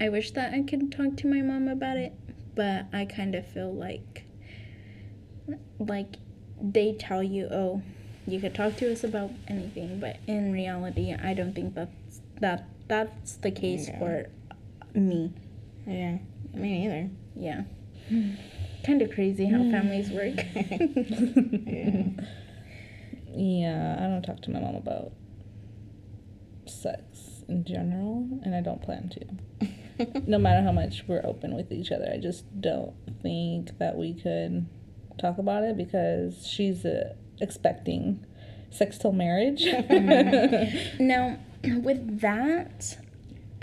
[0.00, 2.12] i wish that i could talk to my mom about it
[2.54, 4.24] but i kind of feel like
[5.78, 6.16] like
[6.62, 7.82] they tell you oh
[8.26, 12.68] you could talk to us about anything but in reality i don't think that's that
[12.88, 13.98] that's the case Yeah.
[13.98, 14.26] for
[14.94, 15.32] me
[15.86, 16.18] Yeah.
[16.54, 17.10] Me neither.
[17.36, 17.62] yeah
[18.84, 20.34] kind of crazy how families work
[21.66, 22.02] Yeah.
[23.32, 25.12] Yeah, I don't talk to my mom about
[26.66, 30.20] sex in general, and I don't plan to.
[30.26, 34.14] no matter how much we're open with each other, I just don't think that we
[34.14, 34.66] could
[35.18, 38.24] talk about it because she's uh, expecting
[38.70, 39.64] sex till marriage.
[41.00, 42.96] Now, with that,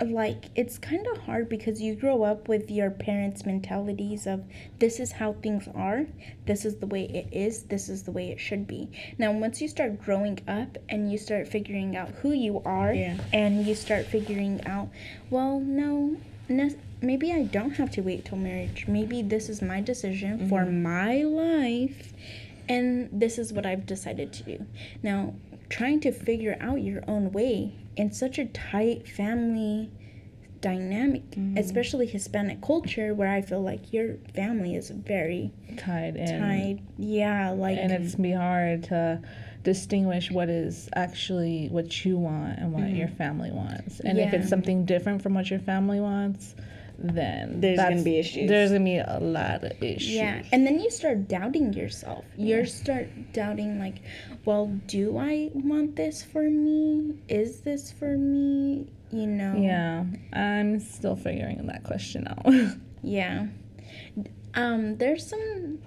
[0.06, 4.44] like, it's kind of hard because you grow up with your parents' mentalities of
[4.80, 6.06] this is how things are,
[6.46, 8.90] this is the way it is, this is the way it should be.
[9.18, 13.18] Now, once you start growing up and you start figuring out who you are, Yeah.
[13.34, 14.90] and you start figuring out,
[15.30, 16.18] well, no,
[17.02, 18.86] maybe I don't have to wait till marriage.
[18.88, 20.84] Maybe this is my decision for mm-hmm.
[20.84, 22.14] my life,
[22.70, 24.66] and this is what I've decided to do.
[25.02, 25.34] Now,
[25.70, 29.90] trying to figure out your own way in such a tight family
[30.62, 31.58] dynamic, mm-hmm.
[31.58, 36.40] especially Hispanic culture, where I feel like your family is very Tied in.
[36.40, 36.80] tight.
[36.98, 39.22] Yeah, like And it's be hard to
[39.64, 42.96] distinguish what is actually what you want and what mm-hmm.
[42.96, 44.00] your family wants.
[44.00, 46.56] And if it's something different from what your family wants,
[46.98, 48.50] then There's gonna be issues.
[48.50, 50.12] There's gonna be a lot of issues.
[50.12, 52.26] Yeah, and then you start doubting yourself.
[52.38, 54.02] You start doubting, like,
[54.46, 57.20] well, do I want this for me?
[57.28, 58.88] Is this for me?
[59.12, 59.56] You know?
[59.58, 62.54] Yeah, I'm still figuring that question out.
[63.04, 63.46] Yeah.
[64.56, 65.80] Um, there's some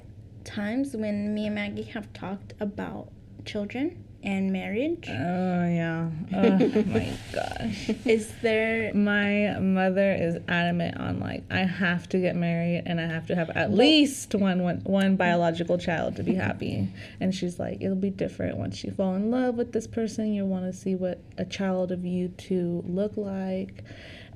[0.44, 3.08] times when me and Maggie have talked about
[3.44, 5.07] children and marriage.
[5.09, 6.11] Oh yeah.
[6.33, 7.91] Oh my gosh.
[8.05, 13.07] Is there My mother is adamant on like I have to get married and I
[13.07, 16.89] have to have at least one, one one biological child to be happy.
[17.21, 20.33] And she's like, it'll be different once you fall in love with this person.
[20.33, 23.85] you'll want to see what a child of you two look like.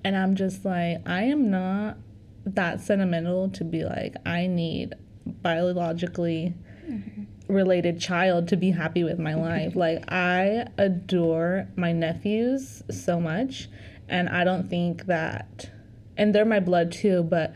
[0.03, 1.97] And I'm just like, I am not
[2.45, 4.95] that sentimental to be like, I need
[5.27, 6.55] biologically
[6.87, 7.25] mm-hmm.
[7.49, 9.77] Related child to be happy with my life.
[9.77, 13.69] Like I adore my nephews so much
[14.09, 15.71] and I don't think that
[16.17, 17.55] and they're my blood too, but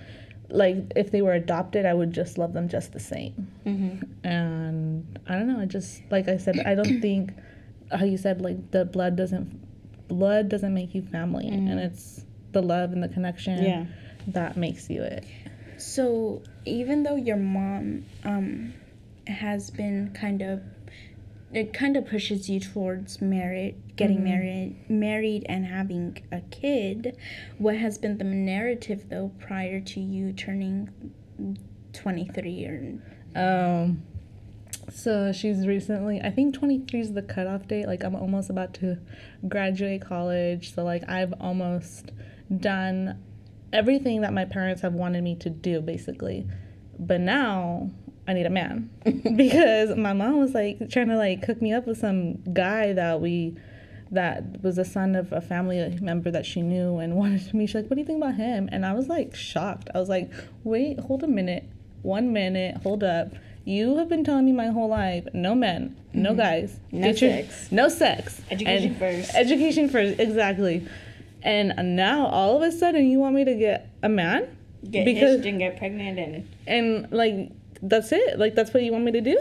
[0.50, 3.48] like if they were adopted, I would just love them just the same.
[4.24, 7.32] And I don't know, I just like I said, I don't think
[7.90, 12.62] how you said like the blood doesn't blood doesn't make you family and it's the
[12.62, 13.86] love and the connection Yeah.
[14.28, 15.24] that makes you it.
[15.76, 18.72] so even though your mom um
[19.28, 20.62] has been kind of
[21.50, 27.16] it kind of pushes you towards marriage getting married married and having a kid
[27.56, 30.90] what has been the narrative though prior to you turning
[31.92, 34.02] 23 or Um,
[34.90, 37.86] so she's recently, I think 23 is the cutoff date.
[37.86, 38.98] Like, I'm almost about to
[39.46, 40.74] graduate college.
[40.74, 42.12] So, like, I've almost
[42.56, 43.22] done
[43.72, 46.46] everything that my parents have wanted me to do, basically.
[46.98, 47.90] But now
[48.28, 48.90] I need a man
[49.36, 53.20] because my mom was like trying to like hook me up with some guy that
[53.20, 53.56] we
[54.10, 57.66] that was a son of a family member that she knew and wanted me.
[57.66, 59.88] She's like, "What do you think about him?" And I was like shocked.
[59.94, 60.30] I was like,
[60.64, 61.64] "Wait, hold a minute,
[62.02, 63.32] one minute, hold up."
[63.64, 66.38] You have been telling me my whole life, no men, no mm-hmm.
[66.38, 67.68] guys, No your- sex.
[67.70, 69.34] no sex, Education And- first.
[69.34, 70.86] education first, exactly.
[71.42, 74.48] And now all of a sudden you want me to get a man,
[74.90, 77.50] Get Because- hitched and get pregnant and and like
[77.82, 78.38] that's it.
[78.38, 79.38] Like that's what you want me to do.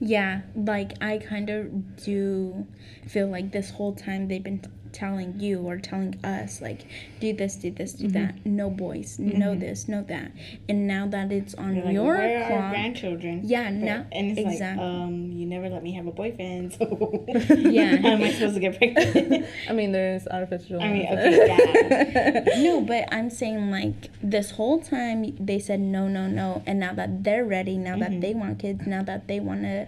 [0.00, 2.66] Yeah, like I kind of do
[3.06, 4.60] feel like this whole time they've been
[4.94, 6.86] telling you or telling us like
[7.20, 8.46] do this, do this, do that.
[8.46, 10.32] No boys, no this, no that.
[10.68, 13.42] And now that it's on you're like, your where clock, grandchildren?
[13.44, 14.84] Yeah, But- no, and it's exactly.
[14.84, 17.96] like, um, you never let me have a boyfriend, so Yeah.
[18.02, 19.46] how am I supposed to get pregnant?
[19.68, 20.80] I mean, there's artificial.
[20.80, 26.08] I mean, okay, yeah no, but I'm saying like this whole time they said no,
[26.08, 29.40] no, no, and now that they're ready, now that they want kids, now that they
[29.40, 29.86] want to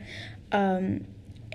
[0.53, 1.05] um,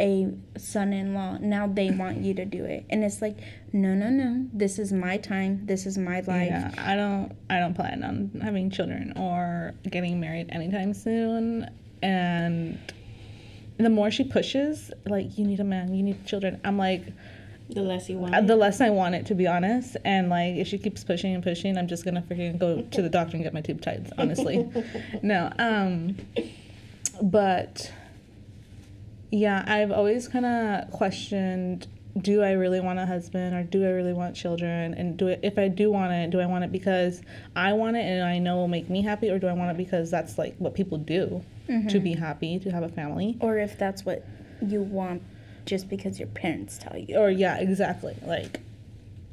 [0.01, 3.37] a son-in-law, now they want you to do it, and it's like
[3.73, 6.49] no, no, no, this is my time, this is my life.
[6.49, 7.31] Yeah, I don't.
[7.49, 11.69] I don't plan on having children or getting married anytime soon.
[12.01, 12.79] And
[13.77, 16.59] the more she pushes, like you need a man, you need children.
[16.65, 17.03] I'm like,
[17.69, 18.35] the less you want.
[18.35, 19.95] uh, the less I want it to be honest.
[20.03, 23.09] And like, if she keeps pushing and pushing, I'm just gonna freaking go to the
[23.09, 24.11] doctor and get my tube tied.
[24.17, 24.67] Honestly,
[25.23, 25.51] no.
[25.57, 26.17] Um,
[27.21, 27.91] but
[29.31, 31.87] yeah, I've always kind of questioned:
[32.19, 34.93] Do I really want a husband, or do I really want children?
[34.93, 37.21] And do it if I do want it, do I want it because
[37.55, 39.71] I want it and I know it will make me happy, or do I want
[39.71, 42.03] it because that's like what people do to mm-hmm.
[42.03, 43.37] be happy, to have a family?
[43.39, 44.25] or if that's what
[44.61, 45.23] you want
[45.65, 47.17] just because your parents tell you.
[47.17, 48.59] or yeah exactly like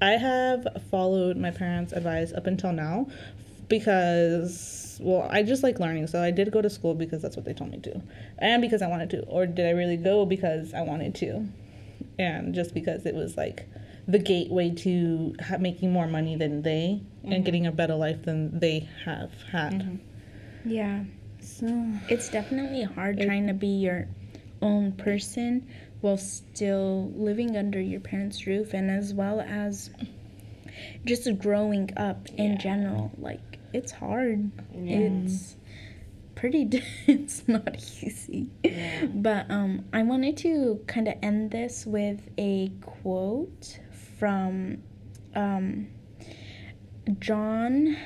[0.00, 3.06] i have followed my parents advice up until now
[3.68, 7.44] because well i just like learning so i did go to school because that's what
[7.44, 8.02] they told me to
[8.38, 11.46] and because i wanted to or did i really go because i wanted to?
[12.18, 13.68] And just because it was like
[14.06, 17.42] the gateway to ha- making more money than they and mm-hmm.
[17.42, 19.72] getting a better life than they have had.
[19.74, 20.70] Mm-hmm.
[20.70, 21.04] Yeah.
[21.40, 21.66] so
[22.08, 24.08] It's definitely hard trying to be your
[24.60, 25.68] own person
[26.00, 29.90] while still living under your parents' roof and as well as
[31.04, 33.12] just growing up in general.
[33.18, 34.50] Like it's hard.
[34.74, 35.56] It's
[36.34, 38.48] pretty d- it's not easy.
[38.64, 39.06] Yeah.
[39.06, 43.80] But um I wanted to kind of end this with a quote
[44.18, 44.78] from
[45.34, 45.88] um
[47.18, 47.96] John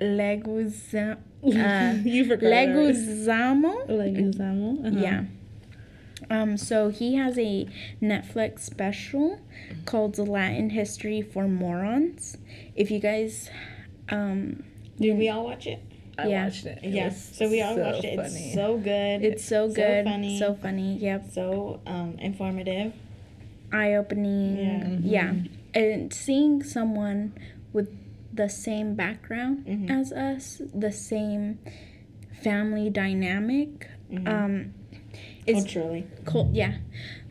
[0.00, 1.18] Leguizamo.
[1.44, 3.86] Uh, you forgot Leguizamo.
[3.86, 4.86] Usamo?
[4.86, 4.98] Uh-huh.
[4.98, 5.24] Yeah.
[6.30, 7.68] Um, so he has a
[8.00, 9.38] Netflix special
[9.84, 12.38] called Latin History for Morons.
[12.74, 13.50] If you guys,
[14.10, 14.62] um,
[15.00, 15.80] Did we all watch it?
[16.16, 16.44] I Yeah.
[16.44, 16.78] watched it.
[16.82, 17.08] It yeah.
[17.10, 18.16] So we all so watched it.
[18.16, 18.28] funny.
[18.46, 19.24] It's so good.
[19.24, 19.74] it's so good.
[19.76, 20.38] So good, funny.
[20.38, 20.96] so funny.
[20.98, 22.92] Yep, so um, informative.
[23.72, 25.02] eye opening.
[25.02, 25.32] Yeah.
[25.74, 27.32] Yeah, and seeing someone
[27.72, 27.88] with
[28.32, 29.90] the same background Mhm.
[29.90, 31.58] as us, the same
[32.42, 33.88] family dynamic,
[34.26, 34.74] um,
[35.46, 36.06] is Culturally.
[36.24, 36.74] cool yeah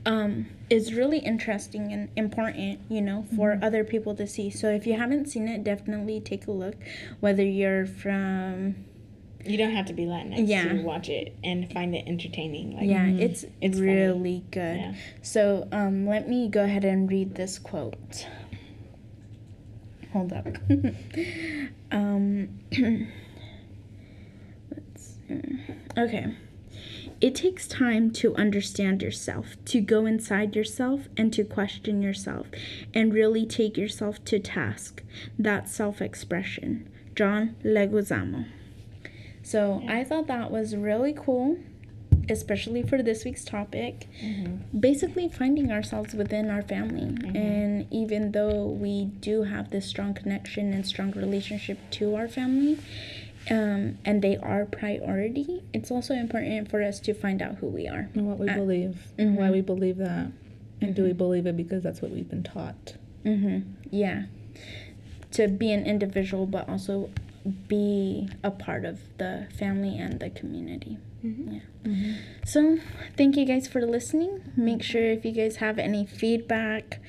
[0.06, 4.86] um is really interesting and important you know for other people to see so if
[4.86, 6.76] you haven't seen it definitely take a look
[7.22, 8.76] whether you're from
[9.46, 10.72] You don't have to be Latinx Yeah.
[10.74, 12.78] to watch it and find it entertaining.
[12.78, 13.92] Like, yeah, it's It's funny.
[13.92, 14.78] really good.
[14.80, 14.94] Yeah.
[15.22, 18.26] So um, let me go ahead and read this quote.
[20.14, 20.48] Hold up.
[21.92, 22.48] um,
[24.72, 25.60] let's see.
[25.98, 26.26] Okay.
[27.22, 32.48] It takes time to understand yourself, to go inside yourself and to question yourself
[32.94, 35.04] and really take yourself to task.
[35.38, 36.90] That self expression.
[37.16, 38.46] John Leguizamo.
[39.44, 41.58] So I thought that was really cool,
[42.30, 44.08] especially for this week's topic.
[44.24, 44.80] Mm-hmm.
[44.80, 47.08] Basically, finding ourselves within our family.
[47.08, 47.36] Mm-hmm.
[47.36, 52.80] And even though we do have this strong connection and strong relationship to our family,
[53.50, 57.88] um, and they are priority, it's also important for us to find out who we
[57.88, 58.10] are.
[58.14, 60.32] And what we Uh, believe, and why we believe that.
[60.82, 62.96] And do we believe it because that's what we've been taught?
[63.26, 63.60] Mm-hmm.
[63.90, 64.24] Yeah.
[65.32, 67.10] To be an individual, but also
[67.68, 70.98] be a part of the family and the community.
[71.24, 71.60] Yeah.
[72.46, 72.80] So,
[73.18, 74.42] thank you guys for listening.
[74.58, 77.00] Make sure if you guys have any feedback,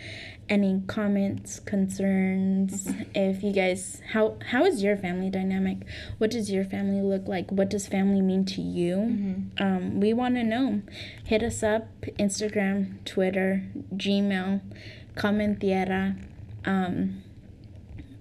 [0.49, 5.79] any comments, concerns, if you guys how how is your family dynamic?
[6.19, 7.51] What does your family look like?
[7.51, 9.51] What does family mean to you?
[9.59, 10.83] Um, we want to know.
[11.25, 11.89] Hit us up
[12.19, 13.63] Instagram, Twitter,
[13.95, 14.61] Gmail,
[15.17, 16.17] Comentiera.
[16.65, 17.23] Um,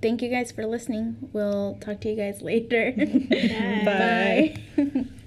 [0.02, 1.30] thank you guys for listening.
[1.34, 2.94] We'll talk to you guys later.
[3.86, 4.56] Bye.
[4.78, 5.06] Bye.